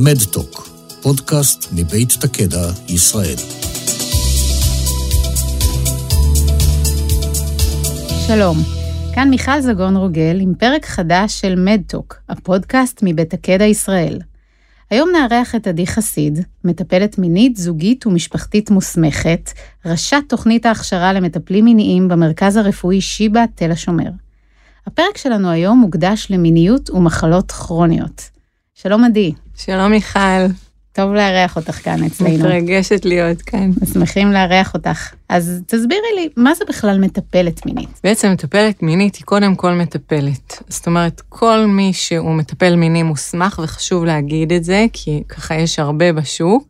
מדטוק, 0.00 0.68
פודקאסט 1.02 1.72
מבית 1.72 2.12
תקדע, 2.20 2.68
ישראל. 2.88 3.36
שלום, 8.26 8.56
כאן 9.14 9.30
מיכל 9.30 9.60
זגון 9.60 9.96
רוגל 9.96 10.38
עם 10.40 10.54
פרק 10.54 10.86
חדש 10.86 11.40
של 11.40 11.54
מדטוק, 11.54 12.16
הפודקאסט 12.28 13.00
מבית 13.02 13.30
תקדע 13.34 13.64
ישראל. 13.64 14.18
היום 14.90 15.08
נארח 15.12 15.54
את 15.54 15.66
עדי 15.66 15.86
חסיד, 15.86 16.38
מטפלת 16.64 17.18
מינית, 17.18 17.56
זוגית 17.56 18.06
ומשפחתית 18.06 18.70
מוסמכת, 18.70 19.52
ראשת 19.86 20.22
תוכנית 20.28 20.66
ההכשרה 20.66 21.12
למטפלים 21.12 21.64
מיניים 21.64 22.08
במרכז 22.08 22.56
הרפואי 22.56 23.00
שיבא 23.00 23.44
תל 23.54 23.70
השומר. 23.70 24.10
הפרק 24.86 25.16
שלנו 25.16 25.50
היום 25.50 25.78
מוקדש 25.78 26.26
למיניות 26.30 26.90
ומחלות 26.90 27.52
כרוניות. 27.52 28.37
שלום 28.82 29.04
עדי. 29.04 29.32
שלום 29.56 29.90
מיכל. 29.90 30.46
טוב 30.92 31.12
לארח 31.12 31.56
אותך 31.56 31.84
כאן 31.84 32.04
אצלנו. 32.04 32.30
מתרגשת 32.30 33.04
להיות 33.04 33.42
כאן. 33.42 33.70
שמחים 33.92 34.32
לארח 34.32 34.74
אותך. 34.74 35.14
אז 35.28 35.62
תסבירי 35.66 36.08
לי, 36.16 36.28
מה 36.36 36.54
זה 36.54 36.64
בכלל 36.68 36.98
מטפלת 36.98 37.66
מינית? 37.66 37.88
בעצם 38.04 38.32
מטפלת 38.32 38.82
מינית 38.82 39.16
היא 39.16 39.24
קודם 39.24 39.54
כל 39.54 39.72
מטפלת. 39.72 40.62
זאת 40.68 40.86
אומרת, 40.86 41.22
כל 41.28 41.64
מי 41.68 41.92
שהוא 41.92 42.34
מטפל 42.34 42.76
מיני 42.76 43.02
מוסמך, 43.02 43.60
וחשוב 43.64 44.04
להגיד 44.04 44.52
את 44.52 44.64
זה, 44.64 44.86
כי 44.92 45.22
ככה 45.28 45.54
יש 45.54 45.78
הרבה 45.78 46.12
בשוק, 46.12 46.68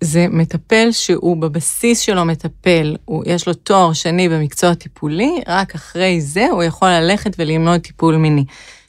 זה 0.00 0.26
מטפל 0.30 0.88
שהוא 0.92 1.36
בבסיס 1.36 2.00
שלו 2.00 2.24
מטפל, 2.24 2.96
הוא, 3.04 3.24
יש 3.26 3.46
לו 3.46 3.54
תואר 3.54 3.92
שני 3.92 4.28
במקצוע 4.28 4.74
טיפולי, 4.74 5.40
רק 5.48 5.74
אחרי 5.74 6.20
זה 6.20 6.46
הוא 6.50 6.62
יכול 6.62 6.88
ללכת 6.88 7.36
וללמוד 7.38 7.80
טיפול 7.80 8.16
מיני. 8.16 8.44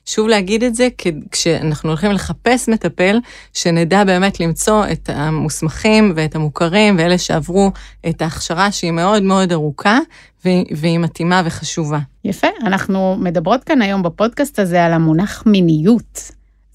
שוב 0.06 0.28
להגיד 0.28 0.64
את 0.64 0.76
זה, 0.76 0.88
כשאנחנו 1.32 1.90
הולכים 1.90 2.12
לחפש 2.12 2.70
מטפל, 2.70 3.20
שנדע 3.54 4.04
באמת 4.04 4.40
למצוא 4.40 4.86
את 4.92 5.10
המוסמכים 5.14 6.14
ואת 6.16 6.36
המוכרים 6.36 6.96
ואלה 6.98 7.18
שעברו 7.18 7.72
את 8.10 8.22
ההכשרה 8.22 8.72
שהיא 8.72 8.92
מאוד 8.92 9.24
מאוד 9.24 9.52
ארוכה 9.52 10.00
והיא 10.46 11.00
מתאימה 11.00 11.42
וחשובה. 11.46 12.00
יפה, 12.26 12.48
אנחנו 12.66 13.16
מדברות 13.20 13.64
כאן 13.64 13.82
היום 13.82 14.04
בפודקאסט 14.04 14.60
הזה 14.60 14.86
על 14.86 14.94
המונח 14.94 15.44
מיניות. 15.46 16.32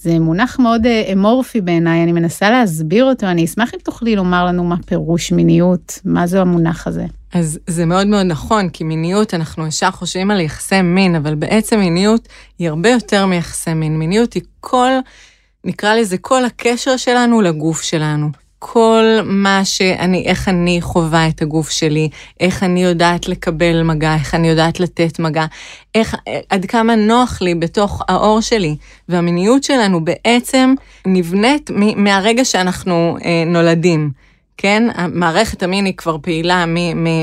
זה 0.06 0.18
מונח 0.18 0.58
מאוד 0.58 0.86
אה, 0.86 1.12
אמורפי 1.12 1.60
בעיניי, 1.60 2.02
אני 2.02 2.12
מנסה 2.12 2.50
להסביר 2.50 3.04
אותו, 3.04 3.26
אני 3.26 3.44
אשמח 3.44 3.74
אם 3.74 3.78
תוכלי 3.78 4.16
לומר 4.16 4.44
לנו 4.44 4.64
מה 4.64 4.76
פירוש 4.86 5.32
מיניות, 5.32 5.98
מה 6.04 6.26
זה 6.26 6.40
המונח 6.40 6.86
הזה. 6.86 7.04
אז 7.32 7.58
זה 7.66 7.86
מאוד 7.86 8.06
מאוד 8.06 8.26
נכון, 8.26 8.68
כי 8.68 8.84
מיניות, 8.84 9.34
אנחנו 9.34 9.66
ישר 9.66 9.90
חושבים 9.90 10.30
על 10.30 10.40
יחסי 10.40 10.82
מין, 10.82 11.14
אבל 11.14 11.34
בעצם 11.34 11.78
מיניות 11.78 12.28
היא 12.58 12.68
הרבה 12.68 12.90
יותר 12.90 13.26
מיחסי 13.26 13.74
מין. 13.74 13.98
מיניות 13.98 14.32
היא 14.32 14.42
כל, 14.60 14.90
נקרא 15.64 15.94
לזה, 15.94 16.18
כל 16.18 16.44
הקשר 16.44 16.96
שלנו 16.96 17.40
לגוף 17.40 17.82
שלנו. 17.82 18.45
כל 18.72 19.04
מה 19.24 19.64
שאני, 19.64 20.24
איך 20.26 20.48
אני 20.48 20.78
חווה 20.80 21.28
את 21.28 21.42
הגוף 21.42 21.70
שלי, 21.70 22.08
איך 22.40 22.62
אני 22.62 22.84
יודעת 22.84 23.28
לקבל 23.28 23.82
מגע, 23.82 24.14
איך 24.14 24.34
אני 24.34 24.48
יודעת 24.48 24.80
לתת 24.80 25.18
מגע, 25.18 25.44
איך, 25.94 26.16
עד 26.50 26.64
כמה 26.64 26.96
נוח 26.96 27.42
לי 27.42 27.54
בתוך 27.54 28.02
האור 28.08 28.40
שלי. 28.40 28.76
והמיניות 29.08 29.62
שלנו 29.62 30.04
בעצם 30.04 30.74
נבנית 31.06 31.70
מהרגע 31.96 32.44
שאנחנו 32.44 33.16
אה, 33.24 33.44
נולדים. 33.46 34.10
כן, 34.58 34.88
המערכת 34.94 35.62
המין 35.62 35.84
היא 35.84 35.94
כבר 35.96 36.16
פעילה 36.22 36.64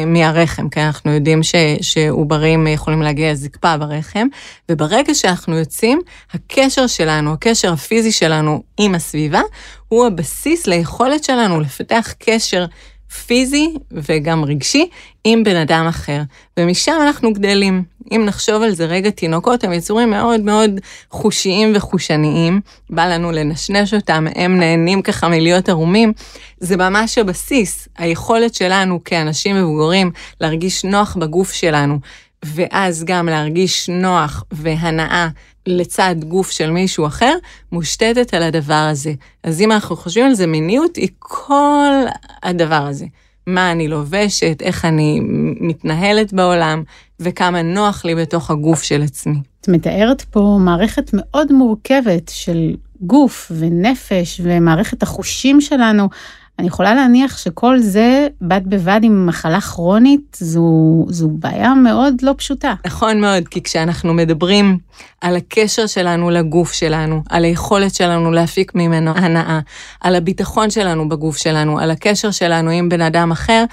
מהרחם, 0.06 0.70
כן, 0.70 0.82
אנחנו 0.82 1.12
יודעים 1.12 1.44
ש, 1.44 1.56
שעוברים 1.82 2.68
יכולים 2.68 3.02
להגיע 3.02 3.32
לזקפה 3.32 3.78
ברחם, 3.78 4.28
וברגע 4.72 5.14
שאנחנו 5.14 5.58
יוצאים, 5.58 6.02
הקשר 6.34 6.88
שלנו, 6.88 7.34
הקשר 7.34 7.74
הפיזי 7.74 8.12
שלנו 8.12 8.64
עם 8.78 8.96
הסביבה, 8.96 9.42
הוא 9.88 10.06
הבסיס 10.06 10.68
ליכולת 10.68 11.24
שלנו 11.24 11.60
לפתח 11.60 12.14
קשר 12.20 12.66
פיזי 13.14 13.74
וגם 13.92 14.46
רגשי 14.46 14.90
עם 15.24 15.44
בן 15.44 15.56
אדם 15.56 15.86
אחר. 15.90 16.22
ומשם 16.60 16.96
אנחנו 17.02 17.34
גדלים. 17.34 17.84
אם 18.12 18.24
נחשוב 18.26 18.64
על 18.64 18.72
זה 18.72 18.86
רגע, 18.86 19.10
תינוקות 19.10 19.64
הם 19.64 19.74
יצורים 19.74 20.10
מאוד 20.10 20.42
מאוד 20.42 20.72
חושיים 21.10 21.72
וחושניים, 21.76 22.62
בא 22.90 23.06
לנו 23.06 23.32
לנשנש 23.32 23.94
אותם, 23.94 24.28
הם 24.36 24.58
נהנים 24.58 25.02
ככה 25.02 25.28
מלהיות 25.28 25.70
ערומים. 25.70 26.14
זה 26.60 26.78
ממש 26.78 27.18
הבסיס, 27.18 27.88
היכולת 27.98 28.56
שלנו 28.56 29.04
כאנשים 29.06 29.56
מבוגרים 29.56 30.12
להרגיש 30.42 30.86
נוח 30.86 31.16
בגוף 31.20 31.54
שלנו, 31.54 32.00
ואז 32.44 33.04
גם 33.04 33.26
להרגיש 33.26 33.90
נוח 33.90 34.44
והנאה 34.52 35.28
לצד 35.66 36.16
גוף 36.20 36.52
של 36.52 36.72
מישהו 36.72 37.08
אחר, 37.08 37.36
מושתתת 37.72 38.34
על 38.34 38.44
הדבר 38.44 38.88
הזה. 38.92 39.14
אז 39.44 39.62
אם 39.62 39.72
אנחנו 39.72 39.96
חושבים 39.96 40.26
על 40.26 40.34
זה, 40.34 40.48
מיניות 40.48 40.96
היא 40.96 41.10
כל 41.20 42.06
הדבר 42.44 42.86
הזה. 42.90 43.06
מה 43.48 43.72
אני 43.72 43.88
לובשת, 43.88 44.58
איך 44.62 44.86
אני 44.86 45.20
מתנהלת 45.60 46.34
בעולם, 46.34 46.84
וכמה 47.20 47.62
נוח 47.62 48.06
לי 48.06 48.16
בתוך 48.16 48.52
הגוף 48.52 48.84
של 48.84 49.02
עצמי. 49.02 49.42
את 49.62 49.68
מתארת 49.68 50.22
פה 50.22 50.58
מערכת 50.62 51.10
מאוד 51.14 51.52
מורכבת 51.52 52.32
של 52.34 52.76
גוף 53.02 53.52
ונפש 53.60 54.42
ומערכת 54.44 55.04
החושים 55.04 55.62
שלנו. 55.62 56.10
אני 56.60 56.68
יכולה 56.68 56.96
להניח 56.96 57.38
שכל 57.38 57.80
זה 57.80 58.28
בד 58.42 58.62
בבד 58.66 59.00
עם 59.04 59.26
מחלה 59.28 59.62
כרונית, 59.62 60.38
זו, 60.40 60.62
זו 61.10 61.30
בעיה 61.30 61.74
מאוד 61.74 62.14
לא 62.22 62.34
פשוטה. 62.38 62.74
נכון 62.86 63.22
מאוד, 63.22 63.48
כי 63.48 63.64
כשאנחנו 63.64 64.14
מדברים 64.14 64.78
על 65.22 65.36
הקשר 65.36 65.88
שלנו 65.88 66.30
לגוף 66.30 66.74
שלנו, 66.74 67.24
על 67.30 67.44
היכולת 67.44 67.96
שלנו 67.96 68.32
להפיק 68.32 68.72
ממנו 68.76 69.12
הנאה, 69.16 69.60
על 70.02 70.16
הביטחון 70.16 70.70
שלנו 70.70 71.10
בגוף 71.10 71.38
שלנו, 71.38 71.80
על 71.80 71.92
הקשר 71.92 72.32
שלנו 72.32 72.70
עם 72.70 72.90
בן 72.90 73.02
אדם 73.02 73.32
אחר, 73.32 73.64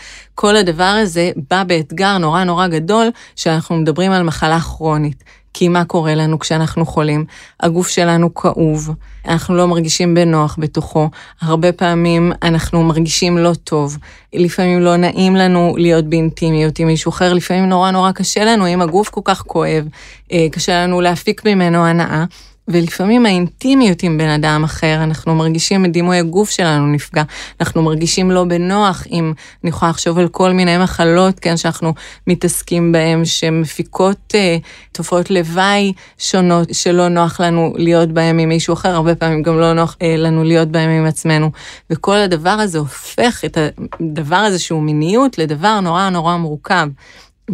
כל 0.40 0.56
הדבר 0.56 0.84
הזה 0.84 1.30
בא 1.50 1.64
באתגר 1.64 2.18
נורא 2.18 2.44
נורא 2.44 2.66
גדול, 2.66 3.10
שאנחנו 3.36 3.76
מדברים 3.76 4.12
על 4.12 4.22
מחלה 4.22 4.60
כרונית. 4.60 5.24
כי 5.54 5.68
מה 5.68 5.84
קורה 5.84 6.14
לנו 6.14 6.38
כשאנחנו 6.38 6.86
חולים? 6.86 7.24
הגוף 7.60 7.88
שלנו 7.88 8.34
כאוב, 8.34 8.90
אנחנו 9.28 9.54
לא 9.56 9.68
מרגישים 9.68 10.14
בנוח 10.14 10.56
בתוכו, 10.60 11.08
הרבה 11.40 11.72
פעמים 11.72 12.32
אנחנו 12.42 12.82
מרגישים 12.82 13.38
לא 13.38 13.52
טוב, 13.64 13.98
לפעמים 14.32 14.80
לא 14.80 14.96
נעים 14.96 15.36
לנו 15.36 15.74
להיות 15.78 16.04
באינטימיות 16.04 16.78
עם 16.78 16.86
מישהו 16.86 17.08
אחר, 17.08 17.32
לפעמים 17.32 17.68
נורא 17.68 17.90
נורא 17.90 18.12
קשה 18.12 18.44
לנו 18.44 18.68
אם 18.68 18.82
הגוף 18.82 19.08
כל 19.08 19.20
כך 19.24 19.42
כואב, 19.42 19.88
אה, 20.32 20.46
קשה 20.52 20.82
לנו 20.82 21.00
להפיק 21.00 21.44
ממנו 21.46 21.86
הנאה. 21.86 22.24
ולפעמים 22.72 23.26
האינטימיות 23.26 24.02
עם 24.02 24.18
בן 24.18 24.28
אדם 24.28 24.64
אחר, 24.64 25.00
אנחנו 25.02 25.34
מרגישים 25.34 25.84
את 25.84 25.92
דימוי 25.92 26.18
הגוף 26.18 26.50
שלנו 26.50 26.86
נפגע, 26.86 27.22
אנחנו 27.60 27.82
מרגישים 27.82 28.30
לא 28.30 28.44
בנוח 28.44 29.04
אם, 29.10 29.32
אני 29.64 29.70
יכולה 29.70 29.90
לחשוב 29.90 30.18
על 30.18 30.28
כל 30.28 30.52
מיני 30.52 30.78
מחלות, 30.78 31.40
כן, 31.40 31.56
שאנחנו 31.56 31.94
מתעסקים 32.26 32.92
בהן, 32.92 33.24
שמפיקות 33.24 34.34
אה, 34.34 34.56
תופעות 34.92 35.30
לוואי 35.30 35.92
שונות, 36.18 36.68
שלא 36.74 37.08
נוח 37.08 37.40
לנו 37.40 37.72
להיות 37.76 38.08
בהן 38.08 38.38
עם 38.38 38.48
מישהו 38.48 38.74
אחר, 38.74 38.94
הרבה 38.94 39.14
פעמים 39.14 39.42
גם 39.42 39.60
לא 39.60 39.72
נוח 39.72 39.96
אה, 40.02 40.16
לנו 40.16 40.44
להיות 40.44 40.68
בהן 40.68 40.90
עם 40.90 41.06
עצמנו. 41.06 41.50
וכל 41.90 42.16
הדבר 42.16 42.50
הזה 42.50 42.78
הופך 42.78 43.44
את 43.44 43.58
הדבר 44.00 44.36
הזה 44.36 44.58
שהוא 44.58 44.82
מיניות 44.82 45.38
לדבר 45.38 45.80
נורא 45.80 46.08
נורא 46.08 46.36
מורכב. 46.36 46.88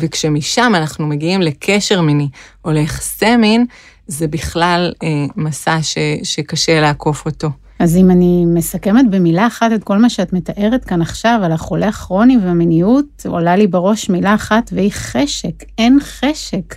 וכשמשם 0.00 0.72
אנחנו 0.74 1.06
מגיעים 1.06 1.42
לקשר 1.42 2.00
מיני 2.00 2.28
או 2.64 2.70
ליחסי 2.70 3.36
מין, 3.36 3.66
זה 4.06 4.28
בכלל 4.28 4.92
אה, 5.02 5.08
מסע 5.36 5.78
ש, 5.82 5.98
שקשה 6.22 6.80
לעקוף 6.80 7.26
אותו. 7.26 7.50
אז 7.78 7.96
אם 7.96 8.10
אני 8.10 8.44
מסכמת 8.46 9.10
במילה 9.10 9.46
אחת 9.46 9.72
את 9.74 9.84
כל 9.84 9.98
מה 9.98 10.10
שאת 10.10 10.32
מתארת 10.32 10.84
כאן 10.84 11.02
עכשיו 11.02 11.40
על 11.42 11.52
החולה 11.52 11.88
הכרוני 11.88 12.38
והמיניות, 12.38 13.26
עולה 13.28 13.56
לי 13.56 13.66
בראש 13.66 14.08
מילה 14.08 14.34
אחת 14.34 14.70
והיא 14.72 14.92
חשק. 14.92 15.64
אין 15.78 15.98
חשק. 16.00 16.74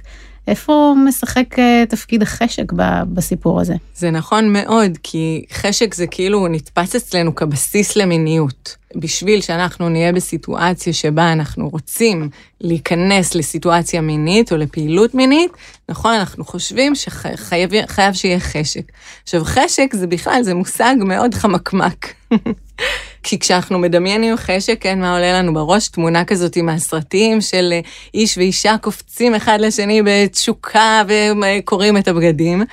איפה 0.49 0.95
משחק 1.07 1.59
אה, 1.59 1.83
תפקיד 1.89 2.21
החשק 2.21 2.73
בסיפור 3.13 3.61
הזה? 3.61 3.73
זה 3.95 4.11
נכון 4.11 4.53
מאוד, 4.53 4.97
כי 5.03 5.45
חשק 5.53 5.93
זה 5.93 6.07
כאילו 6.07 6.47
נתפס 6.47 6.95
אצלנו 6.95 7.35
כבסיס 7.35 7.95
למיניות. 7.95 8.75
בשביל 8.95 9.41
שאנחנו 9.41 9.89
נהיה 9.89 10.11
בסיטואציה 10.11 10.93
שבה 10.93 11.33
אנחנו 11.33 11.69
רוצים 11.69 12.29
להיכנס 12.61 13.35
לסיטואציה 13.35 14.01
מינית 14.01 14.51
או 14.51 14.57
לפעילות 14.57 15.13
מינית, 15.13 15.51
נכון, 15.89 16.13
אנחנו 16.13 16.45
חושבים 16.45 16.95
שחייב 16.95 18.13
שיהיה 18.13 18.39
חשק. 18.39 18.91
עכשיו, 19.23 19.43
חשק 19.43 19.93
זה 19.93 20.07
בכלל, 20.07 20.43
זה 20.43 20.53
מושג 20.53 20.95
מאוד 20.99 21.33
חמקמק. 21.33 22.13
כי 23.23 23.39
כשאנחנו 23.39 23.79
מדמיינים 23.79 24.37
חשק, 24.37 24.77
כן, 24.79 24.99
מה 24.99 25.13
עולה 25.13 25.39
לנו 25.39 25.53
בראש? 25.53 25.87
תמונה 25.87 26.25
כזאת 26.25 26.55
עם 26.55 26.69
הסרטים 26.69 27.41
של 27.41 27.69
אה, 27.71 27.79
איש 28.13 28.37
ואישה 28.37 28.75
קופצים 28.81 29.35
אחד 29.35 29.57
לשני 29.61 30.01
בתשוקה 30.05 31.03
וקוראים 31.07 31.97
את 31.97 32.07
הבגדים. 32.07 32.63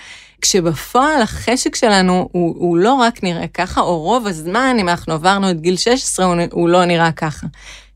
כשבפועל 0.40 1.22
החשק 1.22 1.74
שלנו 1.74 2.28
הוא, 2.32 2.54
הוא 2.58 2.76
לא 2.76 2.92
רק 2.92 3.22
נראה 3.22 3.46
ככה, 3.46 3.80
או 3.80 3.98
רוב 3.98 4.26
הזמן, 4.26 4.76
אם 4.80 4.88
אנחנו 4.88 5.14
עברנו 5.14 5.50
את 5.50 5.60
גיל 5.60 5.76
16, 5.76 6.26
הוא, 6.26 6.36
הוא 6.50 6.68
לא 6.68 6.84
נראה 6.84 7.12
ככה. 7.12 7.46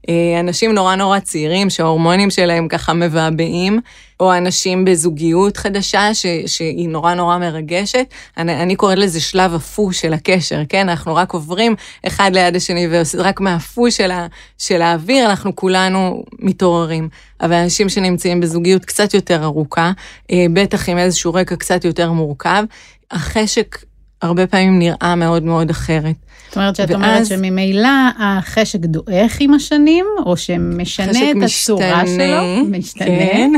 אה, 0.09 0.41
אנשים 0.41 0.75
נורא 0.75 0.95
נורא 0.95 1.19
צעירים 1.19 1.71
שההורמונים 1.71 2.31
שלהם 2.31 2.69
ככה 2.69 2.93
מבעבעים, 2.93 3.81
או 4.21 4.37
אנשים 4.37 4.85
בזוגיות 4.85 5.57
חדשה 5.57 6.15
ש, 6.15 6.27
שהיא 6.47 6.89
נורא 6.89 7.15
נורא 7.15 7.39
מרגשת. 7.39 8.07
אני, 8.37 8.63
אני 8.63 8.77
קוראת 8.77 8.99
לזה 8.99 9.21
שלב 9.21 9.55
הפו 9.55 9.93
של 9.93 10.13
הקשר, 10.13 10.63
כן? 10.69 10.89
אנחנו 10.89 11.15
רק 11.15 11.33
עוברים 11.33 11.75
אחד 12.07 12.31
ליד 12.35 12.57
השני, 12.57 12.89
ורק 12.91 13.41
מהפו 13.41 13.91
של, 13.91 14.11
ה, 14.11 14.27
של 14.59 14.83
האוויר 14.83 15.27
אנחנו 15.31 15.57
כולנו 15.57 16.25
מתעוררים. 16.39 17.09
אבל 17.41 17.53
אנשים 17.55 17.89
שנמצאים 17.89 18.41
בזוגיות 18.41 18.85
קצת 18.85 19.15
יותר 19.15 19.45
ארוכה, 19.45 19.93
אה, 20.31 20.47
בטח 20.53 20.89
עם 20.89 20.99
איזשהו 20.99 21.35
רקע 21.35 21.57
קצת 21.57 21.85
יותר 21.85 22.13
מורכב, 22.13 22.65
החשק 23.11 23.77
הרבה 24.23 24.47
פעמים 24.47 24.79
נראה 24.79 25.15
מאוד 25.15 25.43
מאוד 25.43 25.71
אחרת. 25.71 26.15
זאת 26.49 26.57
אומרת 26.57 26.77
שאת 26.77 26.91
ואז... 26.91 26.97
אומרת 26.97 27.27
שממילא 27.27 27.89
החשק 28.19 28.79
דועך 28.79 29.37
עם 29.41 29.55
השנים, 29.55 30.07
או 30.27 30.37
שמשנה 30.37 31.31
את 31.31 31.37
הצורה 31.37 32.03
משתנה, 32.03 32.05
שלו, 32.07 32.65
משתנה. 32.79 33.07
כן. 33.07 33.53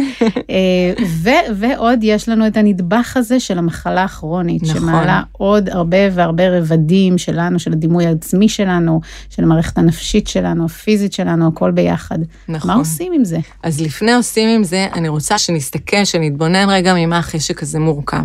אה, 0.50 1.04
ו- 1.08 1.54
ועוד 1.56 1.98
יש 2.02 2.28
לנו 2.28 2.46
את 2.46 2.56
הנדבך 2.56 3.16
הזה 3.16 3.40
של 3.40 3.58
המחלה 3.58 4.04
הכרונית, 4.04 4.62
נכון. 4.62 4.74
שמעלה 4.74 5.22
עוד 5.32 5.68
הרבה 5.68 5.96
והרבה 6.12 6.58
רבדים 6.58 7.18
שלנו, 7.18 7.58
של 7.58 7.72
הדימוי 7.72 8.06
העצמי 8.06 8.48
שלנו, 8.48 9.00
של 9.30 9.42
המערכת 9.42 9.78
הנפשית 9.78 10.28
שלנו, 10.28 10.64
הפיזית 10.64 11.12
שלנו, 11.12 11.48
הכל 11.48 11.70
ביחד. 11.70 12.18
נכון. 12.48 12.70
מה 12.70 12.76
עושים 12.76 13.12
עם 13.12 13.24
זה? 13.24 13.38
אז 13.62 13.80
לפני 13.80 14.14
עושים 14.14 14.48
עם 14.48 14.64
זה, 14.64 14.86
אני 14.94 15.08
רוצה 15.08 15.38
שנסתכל, 15.38 16.04
שנתבונן 16.04 16.70
רגע 16.70 16.94
ממה 16.94 17.18
החשק 17.18 17.62
הזה 17.62 17.78
מורכב. 17.78 18.22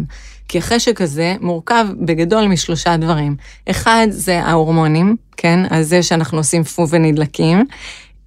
כי 0.47 0.57
החשק 0.57 1.01
הזה 1.01 1.35
מורכב 1.41 1.85
בגדול 2.01 2.47
משלושה 2.47 2.97
דברים. 2.97 3.35
אחד 3.69 4.07
זה 4.09 4.39
ההורמונים, 4.43 5.15
כן? 5.37 5.59
על 5.69 5.83
זה 5.83 6.03
שאנחנו 6.03 6.37
עושים 6.37 6.63
פו 6.63 6.89
ונדלקים. 6.89 7.65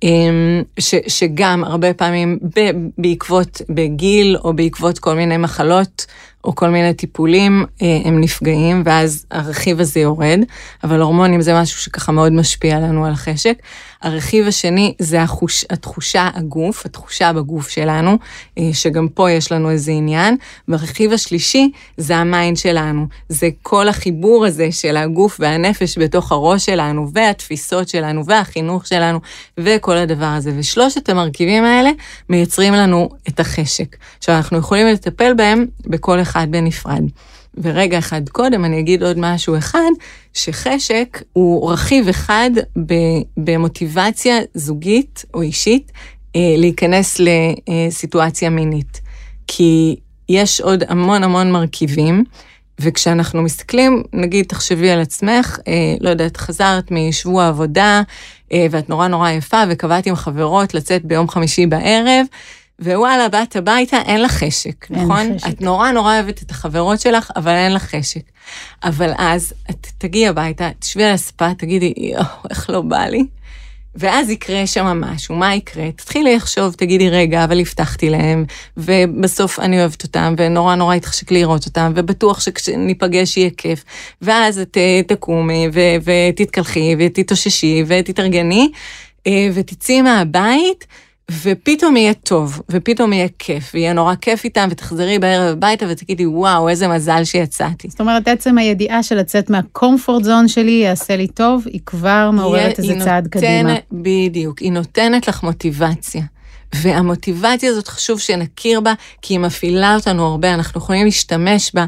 אמ, 0.03 0.63
ש, 0.79 0.95
שגם 1.09 1.65
הרבה 1.65 1.95
פעמים 1.95 2.39
ב, 2.57 2.71
בעקבות, 2.99 3.63
בגיל 3.69 4.37
או 4.45 4.53
בעקבות 4.53 4.99
כל 4.99 5.15
מיני 5.15 5.37
מחלות 5.37 6.07
או 6.45 6.55
כל 6.55 6.69
מיני 6.69 6.95
טיפולים, 6.95 7.65
אה, 7.83 8.01
הם 8.05 8.21
נפגעים, 8.21 8.83
ואז 8.85 9.27
הרכיב 9.31 9.81
הזה 9.81 10.01
יורד, 10.01 10.41
אבל 10.85 11.01
הורמונים 11.01 11.41
זה 11.41 11.55
משהו 11.61 11.81
שככה 11.81 12.13
מאוד 12.13 12.33
משפיע 12.33 12.81
לנו 12.81 13.07
על 13.07 13.13
החשק. 13.13 13.55
הרכיב 14.02 14.47
השני 14.47 14.94
זה 14.99 15.23
החוש, 15.23 15.64
התחושה 15.70 16.29
הגוף, 16.35 16.87
התחושה 16.87 17.32
בגוף 17.32 17.69
שלנו, 17.69 18.19
אה, 18.58 18.70
שגם 18.73 19.08
פה 19.08 19.31
יש 19.31 19.52
לנו 19.52 19.70
איזה 19.70 19.93
עניין. 19.93 20.37
והרכיב 20.69 21.12
השלישי 21.12 21.70
זה 21.97 22.17
ה 22.17 22.25
mind 22.25 22.57
שלנו, 22.56 23.06
זה 23.29 23.49
כל 23.62 23.88
החיבור 23.88 24.47
הזה 24.47 24.73
של 24.73 24.97
הגוף 24.97 25.37
והנפש 25.41 25.99
בתוך 25.99 26.32
הראש 26.32 26.67
שלנו, 26.67 27.11
והתפיסות 27.12 27.88
שלנו, 27.88 28.26
והחינוך 28.26 28.87
שלנו, 28.87 29.20
וכל 29.58 29.97
הדבר 29.97 30.26
הזה. 30.26 30.52
ושלושת 30.56 31.08
המרכיבים 31.08 31.64
האלה 31.64 31.91
מייצרים 32.29 32.75
לנו 32.75 33.08
את 33.29 33.41
החשק. 33.41 33.97
עכשיו, 34.19 34.37
אנחנו 34.37 34.58
יכולים 34.58 34.87
לטפל 34.87 35.35
בהם 35.35 35.67
בכל 35.87 36.23
אחד 36.23 36.47
בנפרד. 36.50 37.02
ורגע 37.55 37.99
אחד 37.99 38.29
קודם 38.29 38.64
אני 38.64 38.81
אגיד 38.81 39.02
עוד 39.02 39.19
משהו 39.19 39.58
אחד, 39.58 39.91
שחשק 40.35 41.23
הוא 41.32 41.73
רכיב 41.73 42.08
אחד 42.08 42.50
במוטיבציה 43.37 44.37
זוגית 44.55 45.25
או 45.35 45.43
אישית 45.43 45.93
אה, 46.37 46.55
להיכנס 46.56 47.20
לסיטואציה 47.20 48.50
מינית. 48.50 49.00
כי 49.47 49.97
יש 50.29 50.61
עוד 50.61 50.85
המון 50.88 51.25
המון 51.25 51.52
מרכיבים, 51.52 52.25
וכשאנחנו 52.81 53.43
מסתכלים, 53.43 54.02
נגיד, 54.12 54.44
תחשבי 54.49 54.91
על 54.91 55.00
עצמך, 55.00 55.58
אה, 55.69 55.94
לא 56.00 56.11
יודעת, 56.11 56.37
חזרת 56.37 56.91
משבוע 56.91 57.49
עבודה, 57.49 58.02
אה, 58.52 58.67
ואת 58.70 58.88
נורא 58.88 59.08
נורא 59.08 59.31
יפה, 59.31 59.62
וקבעת 59.70 60.06
עם 60.06 60.17
חברות 60.17 60.75
לצאת 60.75 61.05
ביום 61.05 61.29
חמישי 61.29 61.67
בערב, 61.67 62.26
ווואלה, 62.81 63.29
באת 63.29 63.56
הביתה, 63.56 63.97
אין 64.06 64.23
לך 64.23 64.32
חשק, 64.32 64.87
אין 64.91 65.05
נכון? 65.05 65.37
חשק. 65.37 65.49
את 65.49 65.61
נורא 65.61 65.91
נורא 65.91 66.15
אוהבת 66.15 66.43
את 66.43 66.50
החברות 66.50 67.00
שלך, 67.00 67.31
אבל 67.37 67.53
אין 67.53 67.75
לך 67.75 67.82
חשק. 67.97 68.21
אבל 68.85 69.12
אז 69.19 69.55
את 69.71 69.87
תגיעי 69.99 70.29
הביתה, 70.29 70.71
תשבי 70.79 71.05
על 71.05 71.15
הספה, 71.15 71.55
תגידי, 71.55 71.93
יואו, 71.97 72.25
איך 72.50 72.71
לא 72.71 72.81
בא 72.81 73.06
לי? 73.06 73.25
ואז 73.94 74.31
יקרה 74.31 74.67
שם 74.67 75.00
משהו, 75.00 75.35
מה 75.35 75.55
יקרה? 75.55 75.91
תתחילי 75.91 76.37
לחשוב, 76.37 76.73
תגידי, 76.73 77.11
רגע, 77.11 77.44
אבל 77.44 77.61
הבטחתי 77.61 78.11
להם, 78.11 78.44
ובסוף 78.77 79.61
אני 79.61 79.81
אוהבת 79.81 80.03
אותם, 80.03 80.35
ונורא 80.38 80.75
נורא 80.75 80.94
התחשק 80.94 81.31
לראות 81.31 81.67
אותם, 81.67 81.93
ובטוח 81.97 82.41
שכשניפגש 82.41 83.37
יהיה 83.37 83.50
כיף. 83.56 83.85
ואז 84.23 84.59
את 84.59 84.76
אה, 84.76 85.00
תקומי, 85.06 85.69
ותתקלחי, 86.05 86.97
ותתאוששי, 86.99 87.85
ותתארגני, 87.87 88.71
אה, 89.26 89.49
ותצאי 89.55 90.03
מהבית. 90.03 90.87
ופתאום 91.43 91.97
יהיה 91.97 92.15
טוב, 92.15 92.62
ופתאום 92.71 93.12
יהיה 93.12 93.29
כיף, 93.38 93.71
ויהיה 93.75 93.93
נורא 93.93 94.15
כיף 94.15 94.44
איתם, 94.44 94.69
ותחזרי 94.71 95.19
בערב 95.19 95.53
הביתה 95.53 95.87
ותגידי, 95.88 96.27
וואו, 96.27 96.69
איזה 96.69 96.88
מזל 96.88 97.25
שיצאתי. 97.25 97.88
זאת 97.91 98.00
אומרת, 98.00 98.29
עצם 98.29 98.59
הידיעה 98.59 99.03
של 99.03 99.17
לצאת 99.17 99.50
מהקומפורט 99.50 100.25
זון 100.25 100.49
שלי 100.49 100.71
יעשה 100.71 101.17
לי 101.17 101.27
טוב, 101.27 101.62
היא 101.67 101.81
כבר 101.87 102.31
מעוררת 102.31 102.79
איזה 102.79 102.94
צעד 103.05 103.29
קדימה. 103.29 103.75
בדיוק, 103.93 104.59
היא 104.59 104.73
נותנת 104.73 105.29
לך 105.29 105.43
מוטיבציה. 105.43 106.23
והמוטיבציה 106.75 107.71
הזאת 107.71 107.88
חשוב 107.88 108.21
שנכיר 108.21 108.81
בה, 108.81 108.93
כי 109.23 109.35
היא 109.35 109.41
מפעילה 109.41 109.94
אותנו 109.94 110.26
הרבה, 110.26 110.55
אנחנו 110.55 110.81
יכולים 110.81 111.05
להשתמש 111.05 111.71
בה 111.75 111.85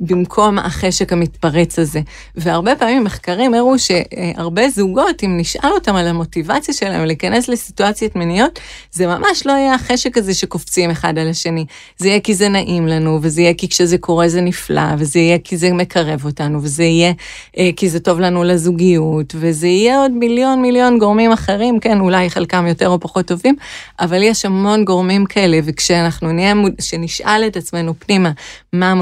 במקום 0.00 0.58
החשק 0.58 1.12
המתפרץ 1.12 1.78
הזה. 1.78 2.00
והרבה 2.34 2.76
פעמים 2.76 3.04
מחקרים 3.04 3.54
הראו 3.54 3.74
שהרבה 3.78 4.68
זוגות, 4.68 5.24
אם 5.24 5.36
נשאל 5.36 5.70
אותם 5.74 5.96
על 5.96 6.06
המוטיבציה 6.06 6.74
שלהם 6.74 7.04
להיכנס 7.04 7.48
לסיטואציות 7.48 8.16
מיניות, 8.16 8.58
זה 8.92 9.06
ממש 9.06 9.46
לא 9.46 9.52
יהיה 9.52 9.74
החשק 9.74 10.18
הזה 10.18 10.34
שקופצים 10.34 10.90
אחד 10.90 11.18
על 11.18 11.28
השני. 11.28 11.64
זה 11.96 12.08
יהיה 12.08 12.20
כי 12.20 12.34
זה 12.34 12.48
נעים 12.48 12.86
לנו, 12.86 13.18
וזה 13.22 13.40
יהיה 13.40 13.54
כי 13.54 13.68
כשזה 13.68 13.98
קורה 13.98 14.28
זה 14.28 14.40
נפלא, 14.40 14.82
וזה 14.98 15.18
יהיה 15.18 15.38
כי 15.38 15.56
זה 15.56 15.72
מקרב 15.72 16.24
אותנו, 16.24 16.62
וזה 16.62 16.84
יהיה 16.84 17.12
אה, 17.58 17.70
כי 17.76 17.88
זה 17.88 18.00
טוב 18.00 18.20
לנו 18.20 18.44
לזוגיות, 18.44 19.34
וזה 19.38 19.66
יהיה 19.66 19.98
עוד 19.98 20.10
מיליון 20.10 20.62
מיליון 20.62 20.98
גורמים 20.98 21.32
אחרים, 21.32 21.80
כן, 21.80 22.00
אולי 22.00 22.30
חלקם 22.30 22.66
יותר 22.66 22.88
או 22.88 23.00
פחות 23.00 23.26
טובים, 23.26 23.56
אבל 24.00 24.22
יש 24.22 24.44
המון 24.44 24.84
גורמים 24.84 25.24
כאלה, 25.24 25.58
וכשאנחנו 25.64 26.32
נהיה, 26.32 26.54
שנשאל 26.80 27.44
את 27.46 27.56
עצמנו 27.56 27.94
פנימה, 27.98 28.30
מה 28.72 28.94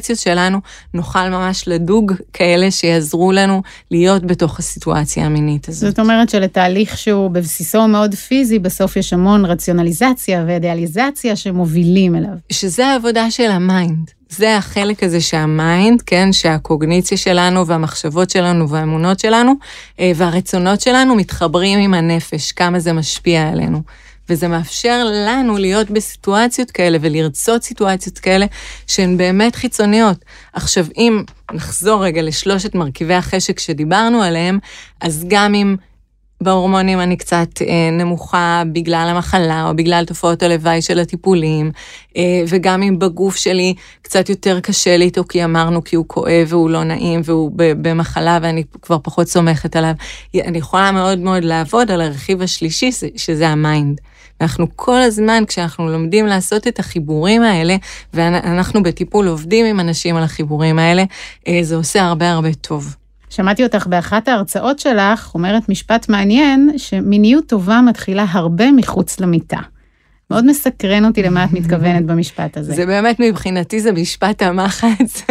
המוטיבציות 0.00 0.18
שלנו, 0.18 0.60
נוכל 0.94 1.28
ממש 1.28 1.68
לדוג 1.68 2.12
כאלה 2.32 2.70
שיעזרו 2.70 3.32
לנו 3.32 3.62
להיות 3.90 4.24
בתוך 4.24 4.58
הסיטואציה 4.58 5.26
המינית 5.26 5.68
הזאת. 5.68 5.90
זאת 5.90 5.98
אומרת 5.98 6.30
שלתהליך 6.30 6.98
שהוא 6.98 7.30
בבסיסו 7.30 7.88
מאוד 7.88 8.14
פיזי, 8.14 8.58
בסוף 8.58 8.96
יש 8.96 9.12
המון 9.12 9.44
רציונליזציה 9.44 10.44
ואידיאליזציה 10.46 11.36
שמובילים 11.36 12.16
אליו. 12.16 12.32
שזה 12.52 12.86
העבודה 12.86 13.30
של 13.30 13.50
ה 13.50 13.60
mind. 13.60 14.10
זה 14.28 14.56
החלק 14.56 15.02
הזה 15.02 15.20
שה 15.20 15.51
mind, 15.51 16.02
כן, 16.02 16.32
שהקוגניציה 16.32 17.18
שלנו 17.18 17.66
והמחשבות 17.66 18.30
שלנו 18.30 18.68
והאמונות 18.68 19.20
שלנו 19.20 19.52
אה, 20.00 20.12
והרצונות 20.14 20.80
שלנו 20.80 21.14
מתחברים 21.14 21.78
עם 21.78 21.94
הנפש, 21.94 22.52
כמה 22.52 22.78
זה 22.78 22.92
משפיע 22.92 23.48
עלינו. 23.48 23.82
וזה 24.30 24.48
מאפשר 24.48 25.04
לנו 25.26 25.56
להיות 25.56 25.90
בסיטואציות 25.90 26.70
כאלה 26.70 26.98
ולרצות 27.00 27.62
סיטואציות 27.62 28.18
כאלה 28.18 28.46
שהן 28.86 29.16
באמת 29.16 29.56
חיצוניות. 29.56 30.24
עכשיו, 30.52 30.86
אם 30.96 31.22
נחזור 31.52 32.04
רגע 32.04 32.22
לשלושת 32.22 32.74
מרכיבי 32.74 33.14
החשק 33.14 33.58
שדיברנו 33.58 34.22
עליהם, 34.22 34.58
אז 35.00 35.24
גם 35.28 35.54
אם 35.54 35.76
בהורמונים 36.42 37.00
אני 37.00 37.16
קצת 37.16 37.48
אה, 37.62 37.90
נמוכה 37.92 38.62
בגלל 38.72 39.06
המחלה 39.10 39.68
או 39.68 39.76
בגלל 39.76 40.04
תופעות 40.04 40.42
הלוואי 40.42 40.82
של 40.82 40.98
הטיפולים, 40.98 41.70
אה, 42.16 42.42
וגם 42.48 42.82
אם 42.82 42.98
בגוף 42.98 43.36
שלי 43.36 43.74
קצת 44.02 44.28
יותר 44.28 44.60
קשה 44.60 44.96
לי 44.96 45.04
איתו, 45.04 45.24
כי 45.28 45.44
אמרנו 45.44 45.84
כי 45.84 45.96
הוא 45.96 46.04
כואב 46.08 46.46
והוא 46.48 46.70
לא 46.70 46.84
נעים 46.84 47.20
והוא 47.24 47.50
במחלה 47.56 48.38
ואני 48.42 48.64
כבר 48.82 48.98
פחות 49.02 49.28
סומכת 49.28 49.76
עליו, 49.76 49.92
אני 50.34 50.58
יכולה 50.58 50.92
מאוד 50.92 51.18
מאוד 51.18 51.44
לעבוד 51.44 51.90
על 51.90 52.00
הרכיב 52.00 52.42
השלישי, 52.42 52.90
שזה 53.16 53.48
ה 53.48 53.57
mind. 53.57 54.00
אנחנו 54.40 54.66
כל 54.76 55.02
הזמן, 55.02 55.42
כשאנחנו 55.46 55.88
לומדים 55.88 56.26
לעשות 56.26 56.66
את 56.66 56.78
החיבורים 56.78 57.42
האלה, 57.42 57.76
ואנחנו 58.14 58.82
בטיפול 58.82 59.26
עובדים 59.26 59.66
עם 59.66 59.80
אנשים 59.80 60.16
על 60.16 60.22
החיבורים 60.22 60.78
האלה, 60.78 61.04
אה, 61.48 61.58
זה 61.62 61.76
עושה 61.76 62.02
הרבה 62.02 62.30
הרבה 62.30 62.54
טוב. 62.54 62.96
שמעתי 63.30 63.64
אותך 63.64 63.86
באחת 63.86 64.28
ההרצאות 64.28 64.78
שלך, 64.78 65.30
אומרת 65.34 65.68
משפט 65.68 66.08
מעניין, 66.08 66.70
שמיניות 66.76 67.46
טובה 67.46 67.80
מתחילה 67.80 68.26
הרבה 68.30 68.72
מחוץ 68.72 69.20
למיטה. 69.20 69.60
מאוד 70.30 70.46
מסקרן 70.46 71.04
אותי 71.04 71.22
למה 71.22 71.44
את 71.44 71.52
מתכוונת 71.52 72.06
במשפט 72.10 72.56
הזה. 72.56 72.74
זה 72.74 72.86
באמת, 72.86 73.20
מבחינתי 73.20 73.80
זה 73.80 73.92
משפט 73.92 74.42
המחץ. 74.42 75.22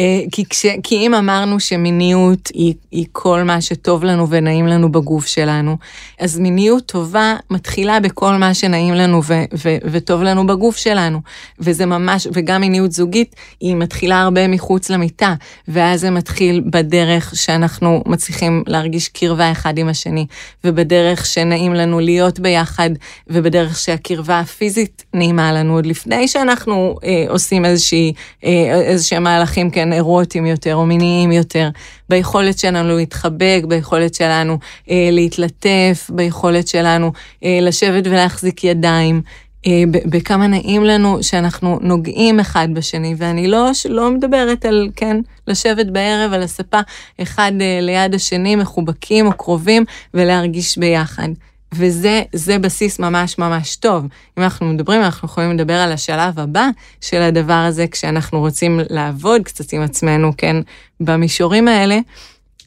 אה, 0.00 0.20
כי, 0.32 0.44
כש, 0.44 0.66
כי 0.82 0.94
אם 0.94 1.14
אמרנו 1.14 1.60
שמיניות 1.60 2.48
היא, 2.54 2.74
היא 2.90 3.06
כל 3.12 3.42
מה 3.42 3.60
שטוב 3.60 4.04
לנו 4.04 4.28
ונעים 4.28 4.66
לנו 4.66 4.92
בגוף 4.92 5.26
שלנו, 5.26 5.76
אז 6.20 6.38
מיניות 6.38 6.86
טובה 6.86 7.36
מתחילה 7.50 8.00
בכל 8.00 8.32
מה 8.32 8.54
שנעים 8.54 8.94
לנו 8.94 9.24
ו, 9.24 9.34
ו, 9.64 9.76
וטוב 9.84 10.22
לנו 10.22 10.46
בגוף 10.46 10.76
שלנו. 10.76 11.20
וזה 11.58 11.86
ממש, 11.86 12.26
וגם 12.32 12.60
מיניות 12.60 12.92
זוגית, 12.92 13.36
היא 13.60 13.76
מתחילה 13.76 14.20
הרבה 14.22 14.48
מחוץ 14.48 14.90
למיטה, 14.90 15.34
ואז 15.68 16.00
זה 16.00 16.10
מתחיל 16.10 16.62
בדרך 16.70 17.32
שאנחנו 17.36 18.02
מצליחים 18.06 18.64
להרגיש 18.66 19.08
קרבה 19.08 19.52
אחד 19.52 19.78
עם 19.78 19.88
השני, 19.88 20.26
ובדרך 20.64 21.26
שנעים 21.26 21.74
לנו 21.74 22.00
להיות 22.00 22.40
ביחד, 22.40 22.90
ובדרך 23.28 23.78
שהקרבה 23.78 24.40
הפיזית 24.40 25.04
נעימה 25.14 25.52
לנו 25.52 25.74
עוד 25.74 25.86
לפני 25.86 26.28
שאנחנו 26.28 26.96
אה, 27.04 27.24
עושים 27.28 27.64
איזושהי, 27.64 28.12
אה, 28.44 28.80
איזשהם 28.80 29.22
מהלכים, 29.22 29.70
כן, 29.70 29.89
אירוטיים 29.92 30.46
יותר 30.46 30.74
או 30.74 30.86
מיניים 30.86 31.32
יותר, 31.32 31.68
ביכולת 32.08 32.58
שלנו 32.58 32.96
להתחבק, 32.96 33.62
ביכולת 33.68 34.14
שלנו 34.14 34.58
אה, 34.90 35.08
להתלטף, 35.12 36.10
ביכולת 36.10 36.68
שלנו 36.68 37.12
אה, 37.44 37.58
לשבת 37.62 38.06
ולהחזיק 38.06 38.64
ידיים. 38.64 39.22
אה, 39.66 39.82
בכמה 39.88 40.46
נעים 40.46 40.84
לנו 40.84 41.22
שאנחנו 41.22 41.78
נוגעים 41.82 42.40
אחד 42.40 42.68
בשני, 42.74 43.14
ואני 43.18 43.48
לא, 43.48 43.70
לא 43.88 44.10
מדברת 44.10 44.64
על, 44.64 44.88
כן, 44.96 45.16
לשבת 45.46 45.86
בערב 45.86 46.32
על 46.32 46.42
הספה 46.42 46.80
אחד 47.22 47.52
אה, 47.60 47.78
ליד 47.82 48.14
השני, 48.14 48.56
מחובקים 48.56 49.26
או 49.26 49.32
קרובים, 49.32 49.84
ולהרגיש 50.14 50.78
ביחד. 50.78 51.28
וזה 51.74 52.58
בסיס 52.60 52.98
ממש 52.98 53.38
ממש 53.38 53.76
טוב. 53.76 54.04
אם 54.38 54.42
אנחנו 54.42 54.66
מדברים, 54.66 55.02
אנחנו 55.02 55.28
יכולים 55.28 55.52
לדבר 55.52 55.74
על 55.74 55.92
השלב 55.92 56.38
הבא 56.40 56.68
של 57.00 57.22
הדבר 57.22 57.64
הזה, 57.68 57.86
כשאנחנו 57.86 58.38
רוצים 58.38 58.80
לעבוד 58.90 59.42
קצת 59.42 59.72
עם 59.72 59.82
עצמנו, 59.82 60.32
כן, 60.36 60.56
במישורים 61.00 61.68
האלה, 61.68 61.98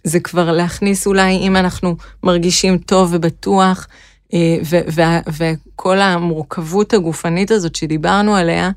זה 0.04 0.20
כבר 0.20 0.52
להכניס 0.52 1.08
אולי, 1.08 1.38
אם 1.38 1.56
אנחנו 1.56 1.96
מרגישים 2.24 2.78
טוב 2.78 3.10
ובטוח, 3.14 3.88
אה, 4.34 4.58
וכל 5.38 6.00
המורכבות 6.00 6.94
הגופנית 6.94 7.52
הזאת 7.52 7.76
שדיברנו 7.76 8.36
עליה, 8.36 8.72